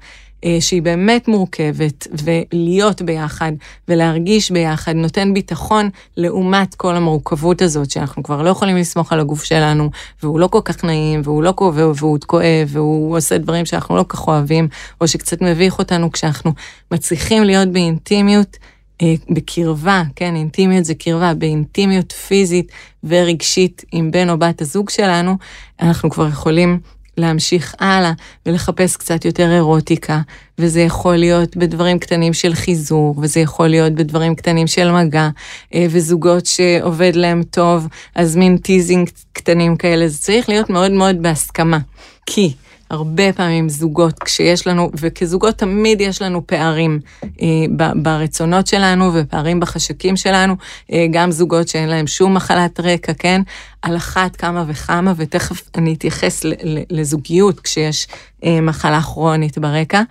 שהיא 0.60 0.82
באמת 0.82 1.28
מורכבת, 1.28 2.06
ולהיות 2.24 3.02
ביחד 3.02 3.52
ולהרגיש 3.88 4.50
ביחד 4.50 4.92
נותן 4.92 5.34
ביטחון 5.34 5.90
לעומת 6.16 6.74
כל 6.74 6.96
המורכבות 6.96 7.62
הזאת, 7.62 7.90
שאנחנו 7.90 8.22
כבר 8.22 8.42
לא 8.42 8.50
יכולים 8.50 8.76
לסמוך 8.76 9.12
על 9.12 9.20
הגוף 9.20 9.44
שלנו, 9.44 9.90
והוא 10.22 10.40
לא 10.40 10.46
כל 10.46 10.60
כך 10.64 10.84
נעים, 10.84 11.20
והוא 11.24 11.42
לא 11.42 11.52
כואב, 11.56 11.74
והוא 11.96 12.18
כואב, 12.26 12.68
והוא 12.68 13.16
עושה 13.16 13.38
דברים 13.38 13.66
שאנחנו 13.66 13.96
לא 13.96 14.02
כל 14.02 14.16
כך 14.16 14.28
אוהבים, 14.28 14.68
או 15.00 15.08
שקצת 15.08 15.42
מביך 15.42 15.78
אותנו 15.78 16.12
כשאנחנו 16.12 16.52
מצליחים 16.90 17.44
להיות 17.44 17.68
באינטימיות. 17.68 18.56
אה, 19.02 19.14
בקרבה, 19.30 20.02
כן, 20.16 20.36
אינטימיות 20.36 20.84
זה 20.84 20.94
קרבה, 20.94 21.34
באינטימיות 21.34 22.12
פיזית 22.12 22.72
ורגשית 23.04 23.84
עם 23.92 24.10
בן 24.10 24.30
או 24.30 24.38
בת 24.38 24.62
הזוג 24.62 24.90
שלנו, 24.90 25.36
אנחנו 25.80 26.10
כבר 26.10 26.28
יכולים 26.28 26.78
להמשיך 27.16 27.74
הלאה 27.80 28.12
ולחפש 28.46 28.96
קצת 28.96 29.24
יותר 29.24 29.52
אירוטיקה, 29.52 30.20
וזה 30.58 30.80
יכול 30.80 31.16
להיות 31.16 31.56
בדברים 31.56 31.98
קטנים 31.98 32.32
של 32.32 32.54
חיזור, 32.54 33.14
וזה 33.22 33.40
יכול 33.40 33.68
להיות 33.68 33.92
בדברים 33.92 34.34
קטנים 34.34 34.66
של 34.66 34.92
מגע, 34.92 35.28
אה, 35.74 35.86
וזוגות 35.90 36.46
שעובד 36.46 37.12
להם 37.16 37.42
טוב, 37.42 37.88
אז 38.14 38.36
מין 38.36 38.56
teasing 38.56 39.10
קטנים 39.32 39.76
כאלה, 39.76 40.08
זה 40.08 40.18
צריך 40.18 40.48
להיות 40.48 40.70
מאוד 40.70 40.90
מאוד 40.90 41.22
בהסכמה. 41.22 41.78
כי 42.26 42.52
הרבה 42.90 43.32
פעמים 43.32 43.68
זוגות, 43.68 44.18
כשיש 44.18 44.66
לנו, 44.66 44.90
וכזוגות 45.00 45.54
תמיד 45.58 46.00
יש 46.00 46.22
לנו 46.22 46.46
פערים 46.46 47.00
אה, 47.42 47.92
ברצונות 47.94 48.66
שלנו 48.66 49.10
ופערים 49.14 49.60
בחשקים 49.60 50.16
שלנו, 50.16 50.56
אה, 50.92 51.06
גם 51.10 51.30
זוגות 51.30 51.68
שאין 51.68 51.88
להם 51.88 52.06
שום 52.06 52.34
מחלת 52.34 52.80
רקע, 52.80 53.12
כן? 53.14 53.42
על 53.82 53.96
אחת 53.96 54.36
כמה 54.36 54.64
וכמה, 54.68 55.12
ותכף 55.16 55.70
אני 55.74 55.94
אתייחס 55.94 56.42
לזוגיות 56.90 57.60
כשיש 57.60 58.08
אה, 58.44 58.60
מחלה 58.60 59.02
כרונית 59.02 59.58
ברקע. 59.58 60.02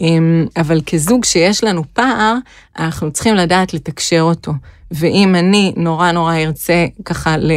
אה, 0.00 0.06
אבל 0.56 0.80
כזוג 0.86 1.24
שיש 1.24 1.64
לנו 1.64 1.82
פער, 1.92 2.34
אנחנו 2.78 3.10
צריכים 3.10 3.34
לדעת 3.34 3.74
לתקשר 3.74 4.20
אותו. 4.20 4.52
ואם 4.90 5.34
אני 5.34 5.72
נורא 5.76 6.12
נורא 6.12 6.36
ארצה 6.36 6.86
ככה 7.04 7.36
ל, 7.36 7.52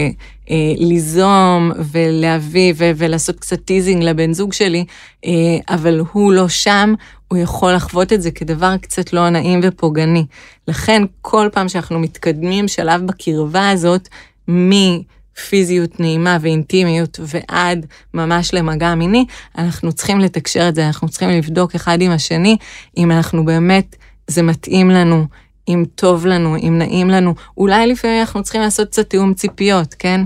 ליזום 0.77 1.71
ולהביא 1.91 2.73
ו, 2.77 2.91
ולעשות 2.95 3.39
קצת 3.39 3.65
teasing 3.65 4.03
לבן 4.03 4.33
זוג 4.33 4.53
שלי, 4.53 4.85
אה, 5.25 5.31
אבל 5.69 6.01
הוא 6.11 6.33
לא 6.33 6.47
שם, 6.49 6.93
הוא 7.27 7.39
יכול 7.39 7.73
לחוות 7.73 8.13
את 8.13 8.21
זה 8.21 8.31
כדבר 8.31 8.77
קצת 8.77 9.13
לא 9.13 9.29
נעים 9.29 9.59
ופוגעני. 9.63 10.25
לכן 10.67 11.03
כל 11.21 11.49
פעם 11.51 11.69
שאנחנו 11.69 11.99
מתקדמים 11.99 12.67
שלב 12.67 13.01
בקרבה 13.05 13.69
הזאת, 13.69 14.09
מפיזיות 14.47 15.99
נעימה 15.99 16.37
ואינטימיות 16.41 17.19
ועד 17.23 17.85
ממש 18.13 18.53
למגע 18.53 18.95
מיני, 18.95 19.25
אנחנו 19.57 19.93
צריכים 19.93 20.19
לתקשר 20.19 20.69
את 20.69 20.75
זה, 20.75 20.87
אנחנו 20.87 21.09
צריכים 21.09 21.29
לבדוק 21.29 21.75
אחד 21.75 22.01
עם 22.01 22.11
השני, 22.11 22.57
אם 22.97 23.11
אנחנו 23.11 23.45
באמת, 23.45 23.95
זה 24.27 24.41
מתאים 24.41 24.89
לנו, 24.89 25.25
אם 25.67 25.83
טוב 25.95 26.25
לנו, 26.25 26.55
אם 26.55 26.77
נעים 26.77 27.09
לנו. 27.09 27.33
אולי 27.57 27.87
לפעמים 27.87 28.19
אנחנו 28.19 28.43
צריכים 28.43 28.61
לעשות 28.61 28.87
קצת 28.87 29.09
תיאום 29.09 29.33
ציפיות, 29.33 29.93
כן? 29.99 30.21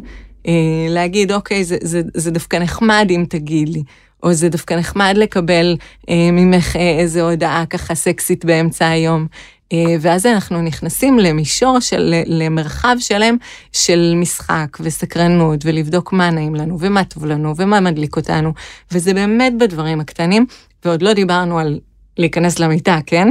אה, 0.48 0.54
להגיד, 0.90 1.32
אוקיי, 1.32 1.64
זה, 1.64 1.78
זה, 1.82 2.02
זה 2.14 2.32
דווקא 2.32 2.58
נחמד 2.58 3.08
אם 3.10 3.26
תגיד 3.30 3.70
לי, 3.70 3.84
או 4.24 4.34
זה 4.34 4.50
דווקא 4.50 4.74
נחמד 4.74 5.14
לקבל 5.18 5.76
אה, 6.10 6.30
ממך 6.32 6.76
אה, 6.76 7.00
איזו 7.00 7.30
הודעה 7.30 7.66
ככה 7.66 7.96
סקסית 7.96 8.46
באמצע 8.46 8.88
היום. 8.88 9.28
אה, 9.74 9.96
ואז 10.02 10.26
אנחנו 10.26 10.62
נכנסים 10.62 11.20
למישור 11.20 11.80
של, 11.80 12.16
למרחב 12.26 12.96
שלם 13.00 13.38
של 13.72 14.14
משחק 14.16 14.78
וסקרנות, 14.80 15.60
ולבדוק 15.66 16.14
מה 16.14 16.30
נעים 16.30 16.56
לנו, 16.56 16.78
ומה 16.80 17.04
טוב 17.04 17.26
לנו, 17.26 17.54
ומה 17.58 17.80
מדליק 17.80 18.16
אותנו, 18.16 18.54
וזה 18.92 19.14
באמת 19.14 19.54
בדברים 19.58 20.00
הקטנים, 20.00 20.46
ועוד 20.86 21.02
לא 21.02 21.14
דיברנו 21.14 21.60
על 21.60 21.80
להיכנס 22.18 22.60
למיטה, 22.60 23.00
כן? 23.06 23.28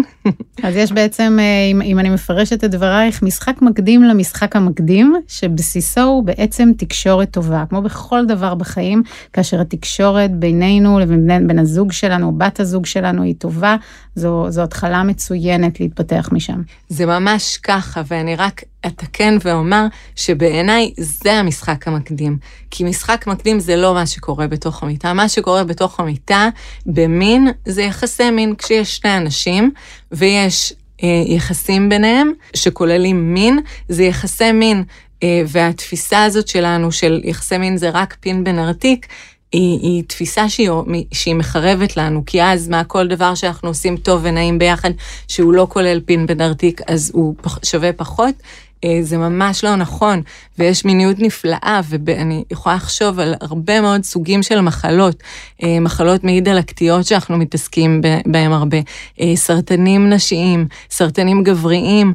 אז 0.63 0.77
יש 0.77 0.93
בעצם, 0.93 1.37
אה, 1.41 1.71
אם, 1.71 1.83
אם 1.83 1.99
אני 1.99 2.11
מפרשת 2.11 2.65
את 2.65 2.71
דברייך, 2.71 3.23
משחק 3.23 3.63
מקדים 3.63 4.03
למשחק 4.03 4.57
המקדים, 4.57 5.15
שבסיסו 5.29 6.01
הוא 6.01 6.25
בעצם 6.25 6.71
תקשורת 6.79 7.31
טובה. 7.31 7.65
כמו 7.69 7.83
בכל 7.83 8.27
דבר 8.27 8.55
בחיים, 8.55 9.03
כאשר 9.33 9.61
התקשורת 9.61 10.31
בינינו 10.35 10.99
לבין 10.99 11.49
בן 11.49 11.59
הזוג 11.59 11.93
שלנו, 11.93 12.39
בת 12.39 12.61
הזוג 12.61 12.87
שלנו, 12.87 13.23
היא 13.23 13.35
טובה, 13.39 13.77
זו, 14.15 14.47
זו 14.49 14.63
התחלה 14.63 15.03
מצוינת 15.03 15.81
להתפתח 15.81 16.29
משם. 16.33 16.63
זה 16.89 17.07
ממש 17.07 17.57
ככה, 17.57 18.03
ואני 18.07 18.37
רק 18.37 18.63
אתקן 18.87 19.39
ואומר 19.45 19.87
שבעיניי 20.17 20.93
זה 20.97 21.33
המשחק 21.33 21.89
המקדים. 21.89 22.39
כי 22.71 22.85
משחק 22.85 23.27
מקדים 23.27 23.61
זה 23.61 23.77
לא 23.77 23.95
מה 23.95 24.07
שקורה 24.07 24.47
בתוך 24.47 24.83
המיטה. 24.83 25.13
מה 25.13 25.29
שקורה 25.29 25.65
בתוך 25.65 26.01
המיטה 26.01 26.49
במין 26.87 27.49
זה 27.65 27.83
יחסי 27.83 28.31
מין 28.31 28.55
כשיש 28.55 28.97
שני 28.97 29.17
אנשים 29.17 29.71
ויש 30.13 30.73
אה, 31.03 31.23
יחסים 31.27 31.89
ביניהם 31.89 32.33
שכוללים 32.57 33.35
מין, 33.35 33.61
זה 33.89 34.05
יחסי 34.05 34.53
מין. 34.53 34.85
אה, 35.23 35.43
והתפיסה 35.47 36.25
הזאת 36.25 36.49
שלנו 36.49 36.93
של 36.93 37.21
יחסי 37.25 37.59
מין 37.59 37.77
זה 37.77 37.91
רק 37.91 38.17
פין 38.21 38.45
בנרתיק, 38.45 39.07
היא, 39.53 39.81
היא 39.81 40.05
תפיסה 40.07 40.49
שהיא, 40.49 40.71
שהיא 41.13 41.35
מחרבת 41.35 41.97
לנו, 41.97 42.23
כי 42.27 42.43
אז 42.43 42.69
מה 42.69 42.85
כל 42.85 43.09
דבר 43.09 43.35
שאנחנו 43.35 43.69
עושים 43.69 43.97
טוב 43.97 44.21
ונעים 44.25 44.59
ביחד, 44.59 44.91
שהוא 45.29 45.53
לא 45.53 45.67
כולל 45.71 46.01
פין 46.01 46.27
בנרתיק, 46.27 46.81
אז 46.87 47.11
הוא 47.15 47.35
שווה 47.63 47.93
פחות. 47.93 48.35
אה, 48.85 48.99
זה 49.03 49.19
ממש 49.19 49.65
לא 49.65 49.77
נכון, 49.77 50.23
ויש 50.59 50.85
מיניות 50.85 51.17
נפלאה, 51.19 51.81
ואני 51.89 52.45
יכולה 52.51 52.75
לחשוב 52.75 53.19
על 53.19 53.35
הרבה 53.41 53.81
מאוד 53.81 54.05
סוגים 54.05 54.43
של 54.43 54.61
מחלות, 54.61 55.23
אה, 55.63 55.81
מחלות 55.81 56.25
מעי 56.25 56.41
דלקתיות 56.41 57.07
שאנחנו 57.07 57.37
מתעסקים 57.37 58.01
בהם 58.27 58.53
הרבה, 58.53 58.79
אה, 59.21 59.33
סרטנים 59.37 60.11
נשיים, 60.11 60.67
סרטנים 60.91 61.43
גבריים, 61.43 62.15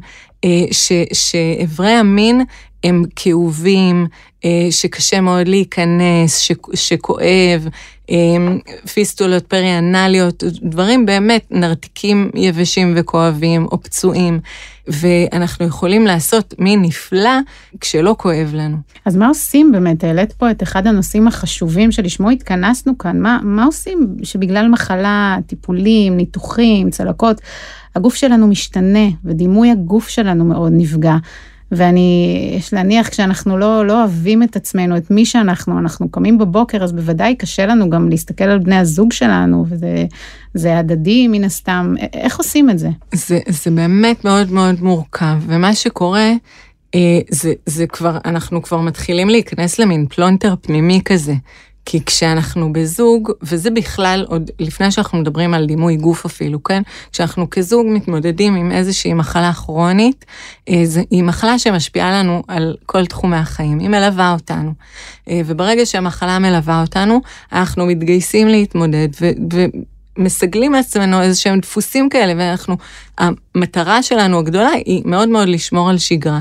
שאיברי 1.12 1.90
המין 1.90 2.44
הם 2.84 3.02
כאובים, 3.16 4.06
שקשה 4.70 5.20
מאוד 5.20 5.48
להיכנס, 5.48 6.50
שכואב, 6.74 7.68
פיסטולות 8.94 9.46
פריאנליות, 9.46 10.44
דברים 10.62 11.06
באמת 11.06 11.46
נרתיקים 11.50 12.30
יבשים 12.34 12.94
וכואבים 12.96 13.66
או 13.72 13.82
פצועים. 13.82 14.40
ואנחנו 14.88 15.66
יכולים 15.66 16.06
לעשות 16.06 16.54
מין 16.58 16.82
נפלא 16.82 17.38
כשלא 17.80 18.14
כואב 18.18 18.50
לנו. 18.54 18.76
אז 19.04 19.16
מה 19.16 19.28
עושים 19.28 19.72
באמת? 19.72 20.04
העלית 20.04 20.32
פה 20.32 20.50
את 20.50 20.62
אחד 20.62 20.86
הנושאים 20.86 21.28
החשובים 21.28 21.92
שלשמו 21.92 22.30
התכנסנו 22.30 22.98
כאן. 22.98 23.20
מה, 23.20 23.38
מה 23.42 23.64
עושים 23.64 24.16
שבגלל 24.22 24.68
מחלה, 24.68 25.36
טיפולים, 25.46 26.16
ניתוחים, 26.16 26.90
צלקות, 26.90 27.40
הגוף 27.96 28.14
שלנו 28.14 28.46
משתנה 28.46 29.08
ודימוי 29.24 29.70
הגוף 29.70 30.08
שלנו 30.08 30.44
מאוד 30.44 30.72
נפגע. 30.74 31.16
ואני, 31.72 32.54
יש 32.58 32.74
להניח, 32.74 33.08
כשאנחנו 33.08 33.58
לא, 33.58 33.86
לא 33.86 34.00
אוהבים 34.00 34.42
את 34.42 34.56
עצמנו, 34.56 34.96
את 34.96 35.10
מי 35.10 35.26
שאנחנו, 35.26 35.78
אנחנו 35.78 36.08
קמים 36.10 36.38
בבוקר, 36.38 36.84
אז 36.84 36.92
בוודאי 36.92 37.36
קשה 37.36 37.66
לנו 37.66 37.90
גם 37.90 38.08
להסתכל 38.08 38.44
על 38.44 38.58
בני 38.58 38.76
הזוג 38.76 39.12
שלנו, 39.12 39.66
וזה 40.54 40.78
הדדי 40.78 41.28
מן 41.28 41.44
הסתם. 41.44 41.94
איך 42.12 42.38
עושים 42.38 42.70
את 42.70 42.78
זה? 42.78 42.88
זה, 43.12 43.38
זה 43.48 43.70
באמת 43.70 44.24
מאוד 44.24 44.52
מאוד 44.52 44.82
מורכב, 44.82 45.36
ומה 45.46 45.74
שקורה, 45.74 46.32
אה, 46.94 47.20
זה, 47.30 47.52
זה 47.66 47.86
כבר, 47.86 48.18
אנחנו 48.24 48.62
כבר 48.62 48.80
מתחילים 48.80 49.28
להיכנס 49.28 49.78
למין 49.78 50.06
פלונטר 50.06 50.54
פנימי 50.60 51.00
כזה. 51.04 51.34
כי 51.84 52.04
כשאנחנו 52.04 52.72
בזוג, 52.72 53.30
וזה 53.42 53.70
בכלל 53.70 54.24
עוד 54.28 54.50
לפני 54.58 54.90
שאנחנו 54.90 55.18
מדברים 55.18 55.54
על 55.54 55.66
דימוי 55.66 55.96
גוף 55.96 56.24
אפילו, 56.24 56.62
כן? 56.62 56.82
כשאנחנו 57.12 57.50
כזוג 57.50 57.86
מתמודדים 57.88 58.54
עם 58.54 58.72
איזושהי 58.72 59.14
מחלה 59.14 59.52
כרונית, 59.52 60.24
אה, 60.68 60.84
היא 61.10 61.22
מחלה 61.22 61.58
שמשפיעה 61.58 62.12
לנו 62.12 62.42
על 62.48 62.76
כל 62.86 63.06
תחומי 63.06 63.36
החיים, 63.36 63.78
היא 63.78 63.88
מלווה 63.88 64.32
אותנו. 64.32 64.72
אה, 65.28 65.40
וברגע 65.46 65.86
שהמחלה 65.86 66.38
מלווה 66.38 66.80
אותנו, 66.80 67.20
אנחנו 67.52 67.86
מתגייסים 67.86 68.48
להתמודד, 68.48 69.08
ו- 69.20 69.66
מסגלים 70.18 70.72
לעצמנו 70.72 71.22
איזה 71.22 71.40
שהם 71.40 71.60
דפוסים 71.60 72.08
כאלה, 72.08 72.32
ואנחנו, 72.36 72.76
המטרה 73.18 74.02
שלנו 74.02 74.38
הגדולה 74.38 74.70
היא 74.70 75.02
מאוד 75.04 75.28
מאוד 75.28 75.48
לשמור 75.48 75.90
על 75.90 75.98
שגרה. 75.98 76.40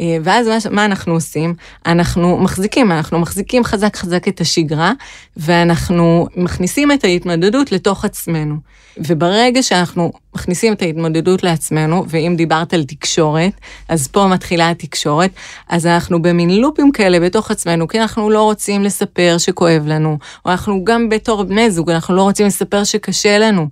אה, 0.00 0.16
ואז 0.22 0.46
מה, 0.46 0.56
מה 0.70 0.84
אנחנו 0.84 1.12
עושים? 1.12 1.54
אנחנו 1.86 2.38
מחזיקים, 2.38 2.92
אנחנו 2.92 3.18
מחזיקים 3.18 3.64
חזק 3.64 3.96
חזק 3.96 4.28
את 4.28 4.40
השגרה, 4.40 4.92
ואנחנו 5.36 6.26
מכניסים 6.36 6.92
את 6.92 7.04
ההתמודדות 7.04 7.72
לתוך 7.72 8.04
עצמנו. 8.04 8.56
וברגע 8.98 9.62
שאנחנו 9.62 10.12
מכניסים 10.34 10.72
את 10.72 10.82
ההתמודדות 10.82 11.42
לעצמנו, 11.42 12.04
ואם 12.08 12.34
דיברת 12.36 12.74
על 12.74 12.84
תקשורת, 12.84 13.52
אז 13.88 14.08
פה 14.08 14.26
מתחילה 14.26 14.70
התקשורת, 14.70 15.30
אז 15.68 15.86
אנחנו 15.86 16.22
במין 16.22 16.50
לופים 16.50 16.92
כאלה 16.92 17.20
בתוך 17.20 17.50
עצמנו, 17.50 17.88
כי 17.88 18.00
אנחנו 18.00 18.30
לא 18.30 18.42
רוצים 18.42 18.82
לספר 18.82 19.36
שכואב 19.38 19.82
לנו, 19.86 20.18
או 20.44 20.50
אנחנו 20.50 20.84
גם 20.84 21.08
בתור 21.08 21.42
בני 21.42 21.70
זוג, 21.70 21.90
אנחנו 21.90 22.14
לא 22.14 22.22
רוצים 22.22 22.46
לספר 22.46 22.84
שקשה 22.84 23.38
לנו. 23.38 23.68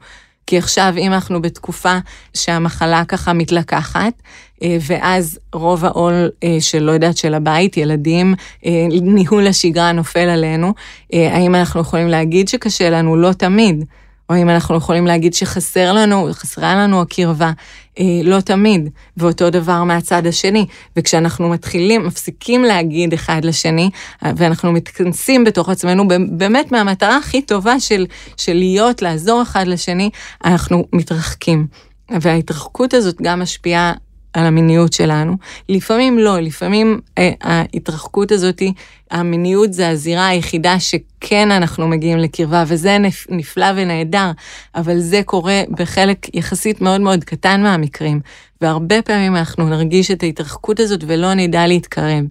כי 0.47 0.59
עכשיו, 0.59 0.95
אם 0.99 1.13
אנחנו 1.13 1.43
בתקופה 1.43 1.99
שהמחלה 2.35 3.05
ככה 3.05 3.33
מתלקחת, 3.33 4.13
אה, 4.63 4.77
ואז 4.87 5.39
רוב 5.53 5.85
העול 5.85 6.31
אה, 6.45 6.57
של, 6.61 6.83
לא 6.83 6.93
יודעת, 6.93 7.17
של 7.17 7.35
הבית, 7.35 7.77
ילדים, 7.77 8.35
אה, 8.67 8.87
ניהול 8.91 9.47
השגרה 9.47 9.93
נופל 9.93 10.29
עלינו, 10.29 10.75
האם 11.13 11.55
אנחנו 11.55 11.81
יכולים 11.81 12.09
להגיד 12.09 12.49
שקשה 12.49 12.91
לנו? 12.91 13.17
לא 13.17 13.33
תמיד. 13.33 13.85
או 14.31 14.37
אם 14.37 14.49
אנחנו 14.49 14.77
יכולים 14.77 15.07
להגיד 15.07 15.35
שחסר 15.35 15.93
לנו, 15.93 16.29
חסרה 16.33 16.75
לנו 16.75 17.01
הקרבה, 17.01 17.51
לא 18.25 18.41
תמיד, 18.41 18.89
ואותו 19.17 19.51
דבר 19.51 19.85
מהצד 19.85 20.27
השני. 20.27 20.67
וכשאנחנו 20.97 21.49
מתחילים, 21.49 22.07
מפסיקים 22.07 22.65
להגיד 22.65 23.13
אחד 23.13 23.45
לשני, 23.45 23.91
ואנחנו 24.23 24.73
מתכנסים 24.73 25.45
בתוך 25.45 25.69
עצמנו, 25.69 26.09
באמת 26.31 26.73
מהמטרה 26.73 27.17
הכי 27.17 27.43
טובה 27.43 27.81
של, 27.81 28.07
של 28.37 28.55
להיות, 28.55 29.03
לעזור 29.03 29.43
אחד 29.43 29.67
לשני, 29.67 30.11
אנחנו 30.45 30.85
מתרחקים. 30.93 31.67
וההתרחקות 32.21 32.95
הזאת 32.95 33.23
גם 33.23 33.41
משפיעה 33.41 33.93
על 34.33 34.47
המיניות 34.47 34.93
שלנו. 34.93 35.37
לפעמים 35.69 36.19
לא, 36.19 36.41
לפעמים 36.41 37.01
אה, 37.19 37.31
ההתרחקות 37.43 38.33
הזאת, 38.33 38.63
המיניות 39.11 39.73
זה 39.73 39.89
הזירה 39.89 40.27
היחידה 40.27 40.81
שכן 40.81 41.51
אנחנו 41.51 41.89
מגיעים 41.89 42.19
לקרבה, 42.19 42.65
וזה 42.67 42.97
נפלא 43.29 43.67
ונהדר, 43.77 44.31
אבל 44.75 44.99
זה 44.99 45.21
קורה 45.25 45.63
בחלק 45.71 46.35
יחסית 46.35 46.81
מאוד 46.81 47.01
מאוד 47.01 47.25
קטן 47.25 47.63
מהמקרים, 47.63 48.21
והרבה 48.61 49.03
פעמים 49.03 49.37
אנחנו 49.37 49.69
נרגיש 49.69 50.11
את 50.11 50.23
ההתרחקות 50.23 50.81
הזאת 50.81 51.05
ולא 51.07 51.35
נדע 51.35 51.67
להתקרב. 51.67 52.25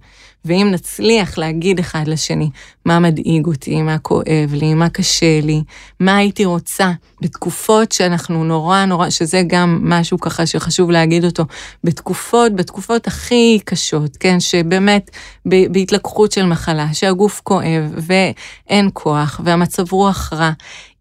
ואם 0.46 0.69
נצליח 0.72 1.38
להגיד 1.38 1.79
אחד 1.79 2.03
לשני 2.08 2.50
מה 2.86 3.00
מדאיג 3.00 3.46
אותי, 3.46 3.81
מה 3.81 3.98
כואב 3.98 4.53
לי, 4.53 4.74
מה 4.74 4.89
קשה 4.89 5.39
לי, 5.41 5.63
מה 6.00 6.17
הייתי 6.17 6.46
רוצה, 6.46 6.91
בתקופות 7.22 7.91
שאנחנו 7.91 8.43
נורא 8.43 8.86
נורא, 8.86 9.10
שזה 9.10 9.41
גם 9.48 9.79
משהו 9.84 10.19
ככה 10.19 10.46
שחשוב 10.46 10.91
להגיד 10.91 11.25
אותו, 11.25 11.43
בתקופות, 11.84 12.55
בתקופות 12.55 13.08
הכי 13.08 13.60
קשות, 13.65 14.17
כן, 14.17 14.39
שבאמת 14.39 15.12
בהתלקחות 15.46 16.31
של 16.31 16.46
מחלה, 16.46 16.88
שהגוף 16.93 17.41
כואב 17.43 17.93
ואין 17.98 18.89
כוח 18.93 19.41
והמצב 19.43 19.93
רוח 19.93 20.34
רע. 20.34 20.51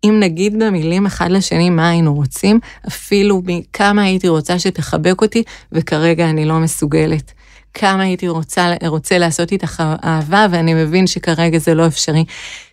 אם 0.04 0.16
נגיד 0.20 0.62
במילים 0.62 1.06
אחד 1.06 1.30
לשני 1.30 1.70
מה 1.70 1.88
היינו 1.88 2.14
רוצים, 2.14 2.60
אפילו 2.88 3.42
מכמה 3.46 4.02
הייתי 4.02 4.28
רוצה 4.28 4.58
שתחבק 4.58 5.22
אותי, 5.22 5.42
וכרגע 5.72 6.30
אני 6.30 6.44
לא 6.44 6.58
מסוגלת. 6.58 7.32
כמה 7.74 8.02
הייתי 8.02 8.28
רוצה, 8.28 8.72
רוצה 8.86 9.18
לעשות 9.18 9.52
איתך 9.52 9.82
אהבה, 10.04 10.46
ואני 10.50 10.74
מבין 10.74 11.06
שכרגע 11.06 11.58
זה 11.58 11.74
לא 11.74 11.86
אפשרי. 11.86 12.24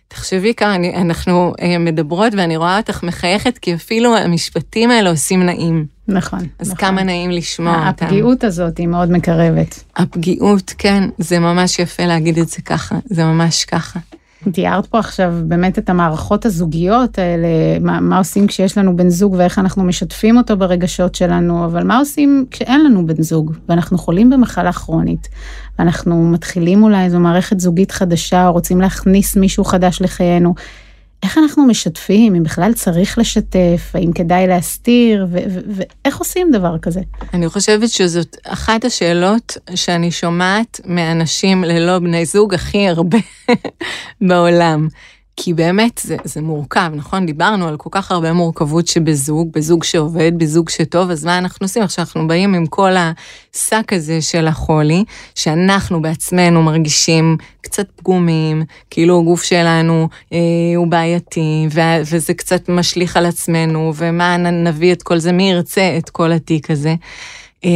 תחשבי 0.08 0.54
כמה 0.54 0.74
אני, 0.74 0.96
אנחנו 0.96 1.52
אה, 1.60 1.78
מדברות 1.78 2.32
ואני 2.36 2.56
רואה 2.56 2.76
אותך 2.76 3.02
מחייכת, 3.02 3.58
כי 3.58 3.74
אפילו 3.74 4.16
המשפטים 4.16 4.90
האלה 4.90 5.10
עושים 5.10 5.42
נעים. 5.42 5.86
נכון. 6.08 6.38
אז 6.58 6.66
נכון. 6.66 6.78
כמה 6.80 7.02
נעים 7.02 7.30
לשמוע 7.30 7.88
אותם. 7.88 8.06
הפגיעות 8.06 8.44
הזאת 8.44 8.78
היא 8.78 8.86
מאוד 8.86 9.10
מקרבת. 9.10 9.84
הפגיעות, 9.96 10.74
כן, 10.78 11.08
זה 11.18 11.38
ממש 11.38 11.78
יפה 11.78 12.06
להגיד 12.06 12.38
את 12.38 12.48
זה 12.48 12.62
ככה, 12.62 12.98
זה 13.04 13.24
ממש 13.24 13.64
ככה. 13.64 13.98
תיארת 14.52 14.86
פה 14.86 14.98
עכשיו 14.98 15.34
באמת 15.44 15.78
את 15.78 15.90
המערכות 15.90 16.46
הזוגיות 16.46 17.18
האלה, 17.18 17.48
מה, 17.80 18.00
מה 18.00 18.18
עושים 18.18 18.46
כשיש 18.46 18.78
לנו 18.78 18.96
בן 18.96 19.08
זוג 19.08 19.34
ואיך 19.38 19.58
אנחנו 19.58 19.84
משתפים 19.84 20.36
אותו 20.36 20.56
ברגשות 20.56 21.14
שלנו, 21.14 21.64
אבל 21.64 21.82
מה 21.84 21.98
עושים 21.98 22.46
כשאין 22.50 22.84
לנו 22.84 23.06
בן 23.06 23.22
זוג 23.22 23.52
ואנחנו 23.68 23.98
חולים 23.98 24.30
במחלה 24.30 24.72
כרונית, 24.72 25.28
ואנחנו 25.78 26.30
מתחילים 26.30 26.82
אולי 26.82 27.04
איזו 27.04 27.20
מערכת 27.20 27.60
זוגית 27.60 27.90
חדשה, 27.90 28.46
או 28.46 28.52
רוצים 28.52 28.80
להכניס 28.80 29.36
מישהו 29.36 29.64
חדש 29.64 30.02
לחיינו. 30.02 30.54
איך 31.22 31.38
אנחנו 31.38 31.66
משתפים, 31.66 32.34
אם 32.34 32.42
בכלל 32.42 32.72
צריך 32.72 33.18
לשתף, 33.18 33.90
האם 33.94 34.12
כדאי 34.12 34.46
להסתיר, 34.46 35.26
ואיך 35.68 36.16
עושים 36.18 36.50
דבר 36.52 36.78
כזה? 36.78 37.00
אני 37.34 37.48
חושבת 37.48 37.88
שזאת 37.88 38.36
אחת 38.44 38.84
השאלות 38.84 39.56
שאני 39.74 40.10
שומעת 40.10 40.80
מאנשים 40.84 41.64
ללא 41.64 41.98
בני 41.98 42.26
זוג 42.26 42.54
הכי 42.54 42.88
הרבה 42.88 43.18
בעולם. 44.28 44.88
כי 45.36 45.54
באמת 45.54 46.00
זה, 46.04 46.16
זה 46.24 46.40
מורכב, 46.40 46.90
נכון? 46.94 47.26
דיברנו 47.26 47.68
על 47.68 47.76
כל 47.76 47.90
כך 47.92 48.12
הרבה 48.12 48.32
מורכבות 48.32 48.86
שבזוג, 48.86 49.52
בזוג 49.52 49.84
שעובד, 49.84 50.32
בזוג 50.36 50.68
שטוב, 50.68 51.10
אז 51.10 51.24
מה 51.24 51.38
אנחנו 51.38 51.64
עושים? 51.64 51.82
עכשיו 51.82 52.04
אנחנו 52.04 52.28
באים 52.28 52.54
עם 52.54 52.66
כל 52.66 52.92
השק 52.96 53.92
הזה 53.92 54.22
של 54.22 54.46
החולי, 54.46 55.04
שאנחנו 55.34 56.02
בעצמנו 56.02 56.62
מרגישים 56.62 57.36
קצת 57.66 57.86
פגומים, 57.96 58.62
כאילו 58.90 59.20
הגוף 59.20 59.42
שלנו 59.42 60.08
אה, 60.32 60.38
הוא 60.76 60.86
בעייתי, 60.86 61.66
ו- 61.70 62.00
וזה 62.10 62.34
קצת 62.34 62.68
משליך 62.68 63.16
על 63.16 63.26
עצמנו, 63.26 63.92
ומה 63.96 64.36
נביא 64.36 64.92
את 64.92 65.02
כל 65.02 65.18
זה, 65.18 65.32
מי 65.32 65.50
ירצה 65.50 65.94
את 65.98 66.10
כל 66.10 66.32
התיק 66.32 66.70
הזה. 66.70 66.94
אה, 67.64 67.70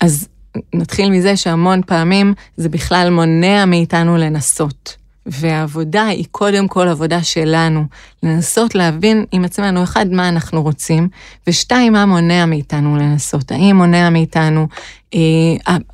אז 0.00 0.28
נתחיל 0.74 1.10
מזה 1.10 1.36
שהמון 1.36 1.80
פעמים 1.86 2.34
זה 2.56 2.68
בכלל 2.68 3.10
מונע 3.10 3.64
מאיתנו 3.64 4.16
לנסות. 4.16 4.96
והעבודה 5.26 6.06
היא 6.06 6.24
קודם 6.30 6.68
כל 6.68 6.88
עבודה 6.88 7.22
שלנו, 7.22 7.84
לנסות 8.22 8.74
להבין 8.74 9.24
עם 9.32 9.44
עצמנו, 9.44 9.82
אחד, 9.82 10.06
מה 10.10 10.28
אנחנו 10.28 10.62
רוצים, 10.62 11.08
ושתיים, 11.46 11.92
מה 11.92 12.06
מונע 12.06 12.46
מאיתנו 12.46 12.96
לנסות. 12.96 13.52
האם 13.52 13.76
מונע 13.76 14.10
מאיתנו 14.10 14.66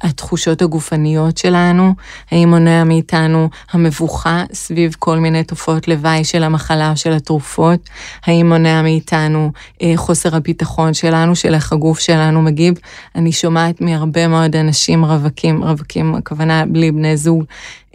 התחושות 0.03 0.63
הגופניות 0.63 1.39
שלנו, 1.39 1.95
האם 2.31 2.49
מונע 2.49 2.85
מאיתנו 2.85 3.49
המבוכה 3.73 4.45
סביב 4.53 4.97
כל 4.99 5.19
מיני 5.19 5.45
תופעות 5.45 5.89
לוואי 5.89 6.25
של 6.25 6.43
המחלה 6.43 6.91
או 6.91 6.97
של 6.97 7.13
התרופות, 7.13 7.91
האם 8.27 8.49
מונע 8.49 8.83
מאיתנו 8.83 9.53
אה, 9.83 9.93
חוסר 9.97 10.37
הביטחון 10.37 10.95
שלנו, 10.95 11.37
של 11.37 11.55
איך 11.55 11.73
הגוף 11.73 11.99
שלנו 11.99 12.43
מגיב. 12.43 12.75
אני 13.15 13.33
שומעת 13.33 13.81
מהרבה 13.81 14.29
מאוד 14.29 14.57
אנשים 14.57 15.05
רווקים, 15.05 15.65
רווקים, 15.65 16.15
הכוונה 16.15 16.65
בלי 16.67 16.93
בני 16.93 17.17
זוג, 17.17 17.45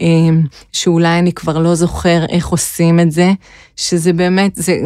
אה, 0.00 0.06
שאולי 0.72 1.18
אני 1.18 1.32
כבר 1.32 1.58
לא 1.58 1.74
זוכר 1.74 2.24
איך 2.28 2.48
עושים 2.48 3.00
את 3.00 3.12
זה, 3.12 3.32
שזה 3.78 4.12
באמת, 4.12 4.52
זה 4.54 4.76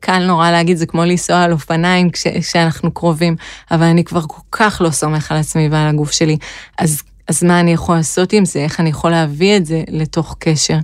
קל 0.00 0.26
נורא 0.26 0.50
להגיד, 0.50 0.76
זה 0.76 0.86
כמו 0.86 1.04
לנסוע 1.04 1.42
על 1.42 1.52
אופניים 1.52 2.10
כש, 2.10 2.26
כשאנחנו 2.26 2.90
קרובים, 2.90 3.36
אבל 3.70 3.82
אני 3.82 4.04
כבר 4.04 4.20
כל 4.26 4.42
כך 4.52 4.82
לא 4.84 4.90
סומך 4.90 5.32
על 5.32 5.38
עצמי 5.38 5.68
ועל 5.68 5.88
הגוף 5.88 6.12
שלי, 6.12 6.36
אז, 6.78 7.02
אז 7.28 7.44
מה 7.44 7.60
אני 7.60 7.72
יכול 7.72 7.96
לעשות 7.96 8.32
עם 8.32 8.44
זה, 8.44 8.58
איך 8.58 8.80
אני 8.80 8.90
יכול 8.90 9.10
להביא 9.10 9.56
את 9.56 9.66
זה 9.66 9.82
לתוך 9.88 10.36
קשר. 10.38 10.78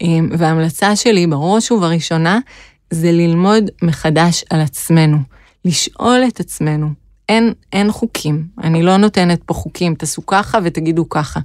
אמ, 0.00 0.30
וההמלצה 0.38 0.96
שלי 0.96 1.26
בראש 1.26 1.70
ובראשונה, 1.70 2.38
זה 2.90 3.12
ללמוד 3.12 3.70
מחדש 3.82 4.44
על 4.50 4.60
עצמנו, 4.60 5.18
לשאול 5.64 6.24
את 6.28 6.40
עצמנו, 6.40 7.05
אין, 7.28 7.52
אין 7.72 7.92
חוקים, 7.92 8.46
אני 8.62 8.82
לא 8.82 8.96
נותנת 8.96 9.42
פה 9.46 9.54
חוקים, 9.54 9.94
תעשו 9.94 10.26
ככה 10.26 10.58
ותגידו 10.64 11.08
ככה. 11.08 11.40